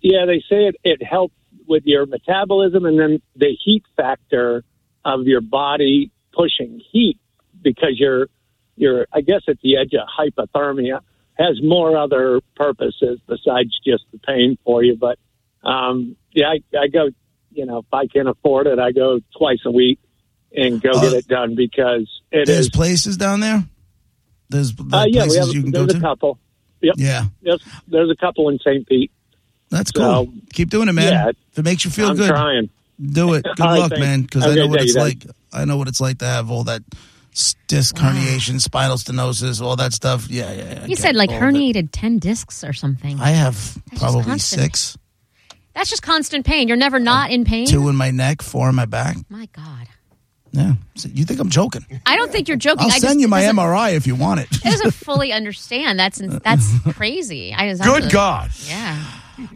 yeah, 0.01 0.25
they 0.25 0.39
say 0.49 0.65
it, 0.67 0.75
it 0.83 1.01
helps 1.03 1.35
with 1.67 1.83
your 1.85 2.05
metabolism 2.05 2.85
and 2.85 2.99
then 2.99 3.21
the 3.37 3.55
heat 3.63 3.83
factor 3.95 4.63
of 5.05 5.25
your 5.27 5.39
body 5.41 6.11
pushing 6.33 6.81
heat 6.91 7.17
because 7.61 7.97
you're 7.99 8.27
you're 8.75 9.05
I 9.13 9.21
guess 9.21 9.41
at 9.47 9.59
the 9.61 9.77
edge 9.77 9.93
of 9.93 10.07
hypothermia 10.09 10.99
has 11.37 11.59
more 11.63 11.97
other 11.97 12.39
purposes 12.55 13.19
besides 13.27 13.77
just 13.85 14.03
the 14.11 14.19
pain 14.19 14.57
for 14.63 14.83
you. 14.83 14.95
But 14.97 15.17
um 15.67 16.15
yeah, 16.31 16.47
I, 16.47 16.77
I 16.77 16.87
go 16.87 17.09
you 17.53 17.65
know, 17.65 17.79
if 17.79 17.85
I 17.93 18.07
can 18.07 18.27
afford 18.27 18.67
it, 18.67 18.79
I 18.79 18.91
go 18.91 19.19
twice 19.37 19.59
a 19.65 19.71
week 19.71 19.99
and 20.55 20.81
go 20.81 20.91
Uh, 20.91 21.01
get 21.01 21.13
it 21.13 21.27
done 21.27 21.55
because 21.55 22.09
it 22.31 22.45
There's 22.45 22.59
is 22.65 22.69
places 22.69 23.17
down 23.17 23.39
there. 23.41 23.63
There's 24.49 24.71
uh, 24.71 25.05
yeah, 25.07 25.25
we 25.27 25.35
have 25.37 25.47
you 25.49 25.61
can 25.63 25.71
go 25.71 25.83
a 25.83 25.87
to. 25.87 25.99
couple. 25.99 26.37
Yep. 26.81 26.95
Yeah, 26.97 27.25
There's, 27.41 27.63
there's 27.87 28.09
a 28.09 28.15
couple 28.15 28.49
in 28.49 28.57
St. 28.59 28.87
Pete. 28.87 29.11
that's 29.69 29.91
cool. 29.91 30.25
So, 30.25 30.33
Keep 30.51 30.71
doing 30.71 30.89
it, 30.89 30.93
man. 30.93 31.13
yeah, 31.13 31.29
if 31.29 31.59
it 31.59 31.63
makes 31.63 31.85
you 31.85 31.91
feel 31.91 32.09
I'm 32.09 32.15
good, 32.17 32.29
trying. 32.29 32.69
do 32.99 33.33
it. 33.35 33.43
Good 33.55 33.59
luck, 33.59 33.91
man. 33.91 34.23
Because 34.23 34.45
I 34.45 34.55
know 34.55 34.67
what 34.67 34.81
it's 34.81 34.95
like. 34.95 35.23
I 35.53 35.65
know 35.65 35.77
what 35.77 35.87
it's 35.87 36.01
like 36.01 36.17
to 36.19 36.25
have 36.25 36.49
all 36.49 36.63
that 36.65 36.81
s- 37.33 37.55
disc 37.67 37.95
herniation, 37.95 38.59
spinal 38.61 38.97
stenosis, 38.97 39.61
all 39.61 39.75
that 39.77 39.93
stuff. 39.93 40.27
Yeah, 40.29 40.51
yeah. 40.51 40.63
yeah. 40.73 40.85
You 40.85 40.95
said 40.95 41.15
like 41.15 41.29
all 41.29 41.35
it. 41.37 41.41
herniated 41.41 41.89
ten 41.91 42.19
discs 42.19 42.63
or 42.63 42.73
something. 42.73 43.19
I 43.19 43.29
have 43.31 43.55
just 43.89 44.01
probably 44.01 44.39
six. 44.39 44.97
That's 45.73 45.89
just 45.89 46.01
constant 46.01 46.45
pain. 46.45 46.67
You're 46.67 46.77
never 46.77 46.99
not 46.99 47.31
in 47.31 47.45
pain. 47.45 47.65
Two 47.65 47.87
in 47.89 47.95
my 47.95 48.11
neck, 48.11 48.41
four 48.41 48.67
in 48.69 48.75
my 48.75 48.85
back. 48.85 49.15
My 49.29 49.47
God, 49.53 49.87
Yeah. 50.51 50.73
So 50.95 51.07
you 51.13 51.23
think 51.23 51.39
I'm 51.39 51.49
joking? 51.49 51.85
I 52.05 52.17
don't 52.17 52.29
think 52.31 52.49
you're 52.49 52.57
joking. 52.57 52.81
I'll 52.81 52.87
I 52.87 52.99
send 52.99 53.13
just, 53.13 53.19
you 53.21 53.27
my 53.29 53.43
MRI 53.43 53.93
if 53.95 54.05
you 54.05 54.15
want 54.15 54.41
it. 54.41 54.47
It 54.51 54.63
doesn't 54.63 54.91
fully 54.91 55.31
understand. 55.31 55.97
That's 55.97 56.19
that's 56.19 56.79
crazy. 56.93 57.53
I 57.53 57.69
just 57.69 57.83
Good 57.83 58.11
God. 58.11 58.51
Yeah. 58.67 59.01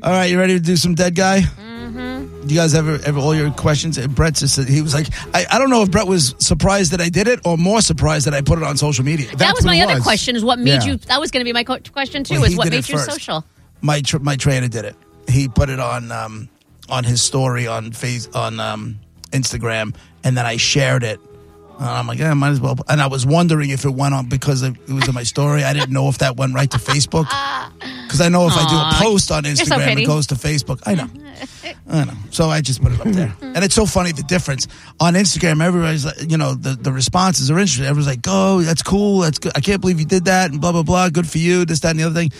All 0.01 0.11
right, 0.11 0.25
you 0.31 0.39
ready 0.39 0.53
to 0.53 0.59
do 0.59 0.77
some 0.77 0.95
dead 0.95 1.15
guy? 1.15 1.41
Mm. 1.41 1.74
Mm-hmm. 1.89 2.47
Do 2.47 2.53
you 2.53 2.59
guys 2.59 2.73
ever, 2.75 2.99
ever 3.05 3.19
all 3.19 3.35
your 3.35 3.51
questions? 3.51 3.97
And 3.97 4.13
Brett 4.13 4.35
just 4.35 4.57
he 4.67 4.81
was 4.81 4.93
like, 4.93 5.07
I, 5.33 5.45
I 5.51 5.59
don't 5.59 5.69
know 5.69 5.81
if 5.83 5.91
Brett 5.91 6.07
was 6.07 6.35
surprised 6.39 6.91
that 6.91 7.01
I 7.01 7.09
did 7.09 7.27
it 7.27 7.39
or 7.45 7.57
more 7.57 7.81
surprised 7.81 8.25
that 8.27 8.33
I 8.33 8.41
put 8.41 8.57
it 8.57 8.63
on 8.63 8.77
social 8.77 9.03
media. 9.05 9.27
that 9.29 9.37
That's 9.37 9.59
was 9.59 9.65
my 9.65 9.79
other 9.81 9.95
was. 9.95 10.03
question. 10.03 10.35
Is 10.35 10.43
what 10.43 10.59
made 10.59 10.83
Yeah. 10.83 10.83
you? 10.85 10.97
That 10.97 11.19
was 11.19 11.31
going 11.31 11.41
to 11.41 11.45
be 11.45 11.53
my 11.53 11.63
question 11.63 12.23
too. 12.23 12.35
Well, 12.35 12.43
is 12.45 12.57
what 12.57 12.69
made 12.69 12.87
you 12.87 12.97
first. 12.97 13.11
social? 13.11 13.45
My 13.81 14.01
tr- 14.01 14.19
my 14.19 14.35
trainer 14.35 14.67
did 14.67 14.85
it. 14.85 14.95
He 15.27 15.47
put 15.47 15.69
it 15.69 15.79
on 15.79 16.11
um, 16.11 16.49
on 16.89 17.03
his 17.03 17.21
story 17.21 17.67
on 17.67 17.91
face 17.91 18.27
on 18.33 18.59
um, 18.59 18.99
Instagram, 19.31 19.95
and 20.23 20.37
then 20.37 20.45
I 20.45 20.57
shared 20.57 21.03
it. 21.03 21.19
And 21.77 21.85
I'm 21.85 22.07
like, 22.07 22.19
yeah, 22.19 22.33
might 22.33 22.49
as 22.49 22.61
well. 22.61 22.77
And 22.87 23.01
I 23.01 23.07
was 23.07 23.25
wondering 23.25 23.69
if 23.69 23.85
it 23.85 23.89
went 23.89 24.13
on 24.13 24.27
because 24.29 24.63
it 24.63 24.75
was 24.87 25.07
in 25.07 25.13
my 25.13 25.23
story. 25.23 25.63
I 25.63 25.73
didn't 25.73 25.91
know 25.91 26.07
if 26.07 26.19
that 26.19 26.37
went 26.37 26.53
right 26.53 26.69
to 26.71 26.77
Facebook 26.77 27.25
because 28.05 28.21
I 28.21 28.29
know 28.29 28.47
if 28.47 28.53
I 28.55 28.69
do 28.69 28.75
a 28.75 29.03
post 29.03 29.31
on 29.31 29.43
so 29.43 29.49
Instagram, 29.49 30.01
it 30.01 30.05
goes 30.05 30.27
to 30.27 30.35
Facebook. 30.35 30.81
I 30.85 30.95
know. 30.95 31.09
I 31.87 32.05
know. 32.05 32.13
So 32.31 32.49
I 32.49 32.61
just 32.61 32.81
put 32.81 32.93
it 32.93 32.99
up 32.99 33.07
there. 33.07 33.27
Mm-hmm. 33.27 33.55
And 33.55 33.63
it's 33.63 33.75
so 33.75 33.85
funny 33.85 34.11
the 34.11 34.23
difference. 34.23 34.67
On 34.99 35.13
Instagram, 35.13 35.63
everybody's 35.63 36.05
like, 36.05 36.31
you 36.31 36.37
know, 36.37 36.53
the, 36.53 36.71
the 36.71 36.91
responses 36.91 37.51
are 37.51 37.59
interesting. 37.59 37.85
Everyone's 37.85 38.07
like, 38.07 38.21
oh, 38.27 38.61
that's 38.61 38.81
cool. 38.81 39.19
That's 39.19 39.39
good. 39.39 39.51
I 39.55 39.59
can't 39.59 39.81
believe 39.81 39.99
you 39.99 40.05
did 40.05 40.25
that 40.25 40.51
and 40.51 40.61
blah, 40.61 40.71
blah, 40.71 40.83
blah. 40.83 41.09
Good 41.09 41.27
for 41.27 41.37
you. 41.37 41.65
This, 41.65 41.81
that, 41.81 41.91
and 41.91 41.99
the 41.99 42.03
other 42.03 42.15
thing. 42.15 42.31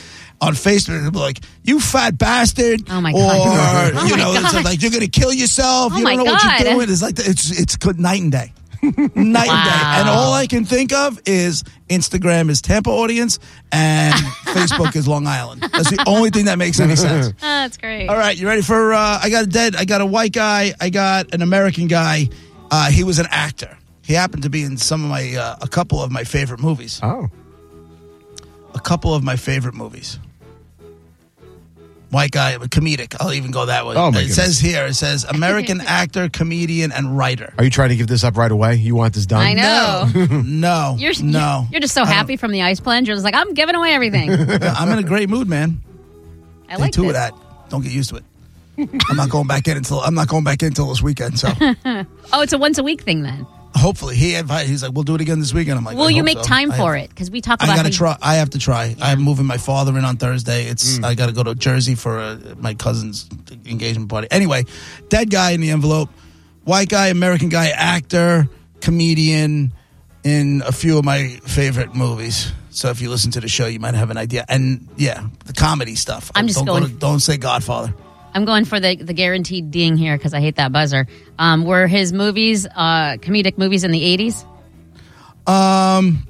On 0.42 0.54
Facebook, 0.54 1.02
they'll 1.02 1.12
be 1.12 1.20
like, 1.20 1.40
you 1.64 1.80
fat 1.80 2.18
bastard. 2.18 2.82
Oh, 2.90 3.00
my 3.00 3.12
or, 3.12 3.16
God. 3.16 3.94
Oh, 3.96 4.06
you 4.06 4.12
my 4.12 4.18
know, 4.18 4.34
it's 4.34 4.52
God. 4.52 4.66
like, 4.66 4.82
you're 4.82 4.92
going 4.92 5.02
to 5.02 5.08
kill 5.08 5.32
yourself. 5.32 5.94
Oh, 5.94 5.98
you 5.98 6.04
my 6.04 6.16
don't 6.16 6.26
know 6.26 6.32
what 6.32 6.42
God. 6.42 6.60
you're 6.62 6.74
doing. 6.74 6.90
It's 6.90 7.02
like, 7.02 7.16
it's, 7.20 7.58
it's 7.58 7.78
good 7.78 8.00
night 8.00 8.22
and 8.22 8.32
day. 8.32 8.54
Night 9.16 9.50
and 9.50 9.66
day. 9.66 10.00
And 10.00 10.10
all 10.10 10.34
I 10.34 10.48
can 10.48 10.66
think 10.66 10.94
of 10.94 11.20
is 11.26 11.64
Instagram 11.90 12.50
is 12.50 12.62
Tampa 12.62 12.90
audience 12.90 13.40
and 13.72 14.14
Facebook 14.46 14.96
is 14.96 15.08
Long 15.08 15.28
Island. 15.28 15.62
That's 15.62 15.90
the 15.90 16.04
only 16.08 16.30
thing 16.30 16.46
that 16.46 16.58
makes 16.58 16.80
any 16.80 16.96
sense. 16.96 17.28
Oh, 17.28 17.32
that's 17.42 17.78
great. 17.78 18.08
All 18.08 18.18
right, 18.18 18.38
you 18.38 18.48
ready 18.48 18.62
for? 18.62 18.94
Uh, 18.94 19.20
I 19.22 19.30
got 19.30 19.44
a 19.44 19.48
dead. 19.48 19.76
I 19.76 19.86
got 19.86 20.02
a 20.02 20.06
white 20.06 20.34
guy. 20.34 20.74
I 20.80 20.90
got 20.90 21.34
an 21.34 21.42
American 21.42 21.88
guy. 21.88 22.30
Uh, 22.72 22.90
he 22.90 23.04
was 23.04 23.20
an 23.20 23.28
actor. 23.30 23.78
He 24.02 24.14
happened 24.14 24.44
to 24.44 24.50
be 24.50 24.64
in 24.64 24.78
some 24.78 25.04
of 25.04 25.10
my 25.10 25.36
uh, 25.36 25.56
a 25.62 25.68
couple 25.68 26.02
of 26.02 26.12
my 26.12 26.24
favorite 26.24 26.60
movies. 26.60 27.00
Oh. 27.02 27.30
a 28.74 28.80
couple 28.80 29.14
of 29.14 29.24
my 29.24 29.36
favorite 29.36 29.74
movies. 29.74 30.20
White 32.16 32.32
guy, 32.32 32.56
comedic. 32.58 33.14
I'll 33.20 33.34
even 33.34 33.52
go 33.52 33.66
that 33.66 33.86
way. 33.86 33.96
Oh, 33.98 34.10
my 34.10 34.20
it 34.20 34.30
goodness. 34.30 34.36
says 34.38 34.58
here. 34.60 34.86
It 34.86 34.94
says 34.94 35.26
American 35.26 35.82
actor, 35.86 36.30
comedian, 36.30 36.94
and 36.94 37.18
writer. 37.18 37.54
Are 37.58 37.64
you 37.66 37.70
trying 37.70 37.90
to 37.90 37.98
give 37.98 38.08
this 38.08 38.24
up 38.24 38.38
right 38.38 38.50
away? 38.52 38.76
You 38.76 38.96
want 38.96 39.16
this 39.16 39.26
done? 39.26 39.42
I 39.42 39.54
know. 39.54 40.42
No, 40.42 40.96
You're 41.00 41.12
no. 41.22 41.68
You're 41.70 41.82
just 41.82 41.94
so 41.94 42.06
happy 42.06 42.38
from 42.38 42.52
the 42.54 42.62
ice 42.62 42.80
plunge. 42.80 43.10
You're 43.10 43.18
just 43.18 43.26
like, 43.26 43.36
I'm 43.36 43.54
giving 43.54 43.76
away 43.76 43.92
everything. 43.94 44.32
I'm 44.64 44.90
in 44.92 45.00
a 45.00 45.04
great 45.04 45.30
mood, 45.30 45.50
man. 45.50 45.82
I 46.70 46.72
Take 46.76 46.80
like 46.80 46.94
two 46.94 47.02
this. 47.02 47.10
of 47.10 47.14
that. 47.16 47.34
Don't 47.70 47.82
get 47.84 47.92
used 47.92 48.12
to 48.12 48.16
it. 48.16 48.24
I'm 49.10 49.18
not 49.18 49.30
going 49.30 49.48
back 49.48 49.68
in 49.68 49.76
until 49.76 50.00
I'm 50.00 50.16
not 50.16 50.30
going 50.30 50.46
back 50.46 50.62
in 50.62 50.68
until 50.70 50.88
this 50.88 51.02
weekend. 51.02 51.38
So 51.38 51.50
Oh, 51.60 52.42
it's 52.42 52.54
a 52.54 52.58
once 52.58 52.78
a 52.78 52.84
week 52.84 53.02
thing 53.02 53.24
then. 53.24 53.46
Hopefully 53.76 54.16
he 54.16 54.36
advised. 54.36 54.70
He's 54.70 54.82
like, 54.84 54.94
we'll 54.94 55.04
do 55.04 55.16
it 55.16 55.22
again 55.22 55.40
this 55.40 55.54
weekend. 55.54 55.78
I'm 55.78 55.84
like, 55.86 55.98
Will 55.98 56.06
I 56.08 56.10
you 56.10 56.24
make 56.24 56.38
so. 56.38 56.44
time 56.44 56.72
I 56.72 56.78
for 56.78 56.96
have- 56.96 57.06
it? 57.06 57.10
Because 57.10 57.30
we 57.30 57.42
talk 57.42 57.62
I 57.62 57.66
about 57.66 57.76
gotta 57.78 57.96
how 57.98 58.12
you- 58.12 58.18
I 58.22 58.36
have 58.36 58.50
to 58.52 58.60
try. 58.60 58.96
I'm 59.02 59.22
moving 59.22 59.46
my 59.46 59.58
father 59.58 59.98
in 59.98 60.06
on 60.06 60.18
Thursday. 60.18 60.66
It's 60.66 61.02
I 61.04 61.14
got 61.16 61.28
to 61.28 61.32
go 61.34 61.44
to 61.44 61.54
Jersey 61.56 61.96
for 61.96 62.18
uh 62.20 62.38
my 62.58 62.74
cousin's 62.74 63.30
engagement 63.66 64.10
party. 64.10 64.28
Anyway, 64.32 64.66
dead 65.10 65.30
guy 65.30 65.52
in 65.52 65.62
the 65.62 65.72
envelope, 65.72 66.10
white 66.64 66.90
guy, 66.90 67.08
American 67.08 67.50
guy, 67.50 67.68
actor, 67.70 68.48
comedian, 68.82 69.74
in 70.24 70.64
a 70.66 70.72
few 70.72 70.98
of 70.98 71.06
my 71.06 71.28
favorite 71.46 71.94
movies. 71.94 72.52
So 72.72 72.90
if 72.90 73.00
you 73.00 73.10
listen 73.10 73.32
to 73.32 73.40
the 73.42 73.48
show, 73.48 73.68
you 73.68 73.80
might 73.80 73.94
have 73.94 74.10
an 74.10 74.18
idea. 74.18 74.44
And 74.50 74.88
yeah, 74.98 75.28
the 75.46 75.54
comedy 75.54 75.96
stuff. 75.96 76.32
I'm 76.36 76.48
just 76.48 76.58
don't 76.58 76.66
going- 76.66 76.82
Go 76.84 76.88
to, 76.90 76.94
don't 76.96 77.20
say 77.20 77.38
Godfather. 77.38 77.94
I'm 78.36 78.46
going 78.46 78.66
for 78.66 78.80
the, 78.80 78.96
the 78.98 79.14
guaranteed 79.14 79.72
ding 79.72 79.98
here 79.98 80.16
because 80.18 80.34
I 80.34 80.42
hate 80.42 80.58
that 80.58 80.72
buzzer. 80.72 81.08
Um, 81.40 81.64
were 81.66 81.88
his 81.88 82.14
movies 82.14 82.68
uh, 82.68 83.16
comedic 83.22 83.58
movies 83.58 83.84
in 83.84 83.92
the 83.92 84.02
80s? 84.18 84.46
Um. 85.48 86.28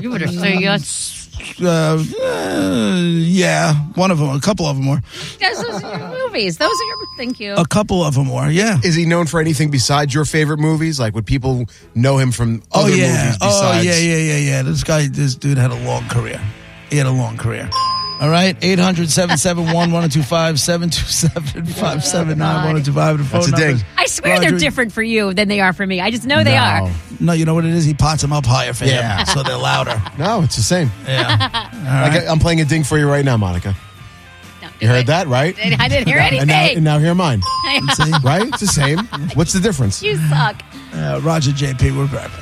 You 0.00 0.10
better 0.10 0.28
say 0.28 0.58
yes. 0.58 1.18
Uh, 1.60 2.02
uh, 2.22 3.00
yeah, 3.02 3.74
one 3.94 4.10
of 4.10 4.18
them, 4.18 4.28
a 4.28 4.38
couple 4.40 4.66
of 4.66 4.76
them 4.76 4.86
were, 4.86 5.00
Yes, 5.40 5.60
those 5.62 5.82
are 5.82 5.98
your 5.98 6.08
movies. 6.28 6.58
Those 6.58 6.70
are 6.78 6.84
your. 6.84 6.96
Thank 7.16 7.40
you. 7.40 7.54
a 7.54 7.66
couple 7.66 8.04
of 8.04 8.14
them 8.14 8.30
were, 8.30 8.48
yeah. 8.50 8.78
Is 8.84 8.94
he 8.94 9.06
known 9.06 9.26
for 9.26 9.40
anything 9.40 9.70
besides 9.70 10.14
your 10.14 10.24
favorite 10.26 10.58
movies? 10.58 11.00
Like, 11.00 11.14
would 11.14 11.26
people 11.26 11.64
know 11.94 12.18
him 12.18 12.32
from 12.32 12.62
Oh 12.72 12.84
other 12.84 12.94
yeah. 12.94 13.06
movies 13.24 13.38
Oh 13.40 13.48
besides? 13.48 13.86
yeah, 13.86 13.96
yeah, 13.98 14.16
yeah, 14.18 14.36
yeah. 14.38 14.62
This 14.62 14.84
guy, 14.84 15.08
this 15.08 15.34
dude 15.34 15.58
had 15.58 15.70
a 15.70 15.84
long 15.86 16.06
career. 16.08 16.40
He 16.90 16.98
had 16.98 17.06
a 17.06 17.10
long 17.12 17.36
career. 17.38 17.68
All 18.22 18.28
right, 18.30 18.56
800 18.62 19.10
771 19.10 19.74
1025 19.90 20.60
727 20.60 21.64
579 21.66 22.38
1025. 22.84 23.30
That's 23.32 23.48
a 23.48 23.50
ding. 23.50 23.84
I 23.98 24.06
swear 24.06 24.34
Roger- 24.36 24.50
they're 24.50 24.58
different 24.60 24.92
for 24.92 25.02
you 25.02 25.34
than 25.34 25.48
they 25.48 25.60
are 25.60 25.72
for 25.72 25.84
me. 25.84 26.00
I 26.00 26.12
just 26.12 26.24
know 26.24 26.44
they 26.44 26.56
are. 26.56 26.88
No, 27.18 27.32
you 27.32 27.44
know 27.44 27.54
what 27.54 27.64
it 27.64 27.72
is? 27.74 27.84
He 27.84 27.94
pots 27.94 28.22
them 28.22 28.32
up 28.32 28.46
higher 28.46 28.72
for 28.74 28.84
you. 28.84 28.92
Yeah. 28.92 29.18
him, 29.18 29.26
so 29.26 29.42
they're 29.42 29.56
louder. 29.56 30.00
No, 30.18 30.42
it's 30.42 30.54
the 30.54 30.62
same. 30.62 30.90
Yeah. 31.04 31.36
Like, 32.12 32.28
I'm 32.28 32.38
playing 32.38 32.60
a 32.60 32.64
ding 32.64 32.84
for 32.84 32.96
you 32.96 33.08
right 33.08 33.24
now, 33.24 33.36
Monica. 33.36 33.74
No, 34.62 34.68
You 34.80 34.86
heard 34.86 35.06
that, 35.08 35.26
right? 35.26 35.56
I 35.58 35.88
didn't 35.88 36.06
hear 36.06 36.18
And 36.18 36.46
now, 36.46 36.58
anything. 36.60 36.76
and 36.76 36.84
now 36.84 36.98
hear 37.00 37.14
mine. 37.16 37.42
See? 37.94 38.12
Right? 38.22 38.46
It's 38.46 38.60
the 38.60 38.66
same. 38.68 38.98
What's 39.34 39.52
the 39.52 39.58
difference? 39.60 40.00
You 40.00 40.16
suck. 40.28 40.62
Uh, 40.94 41.20
Roger 41.24 41.50
JP, 41.50 41.96
we're 41.96 42.04
right 42.04 42.30
back. 42.30 42.41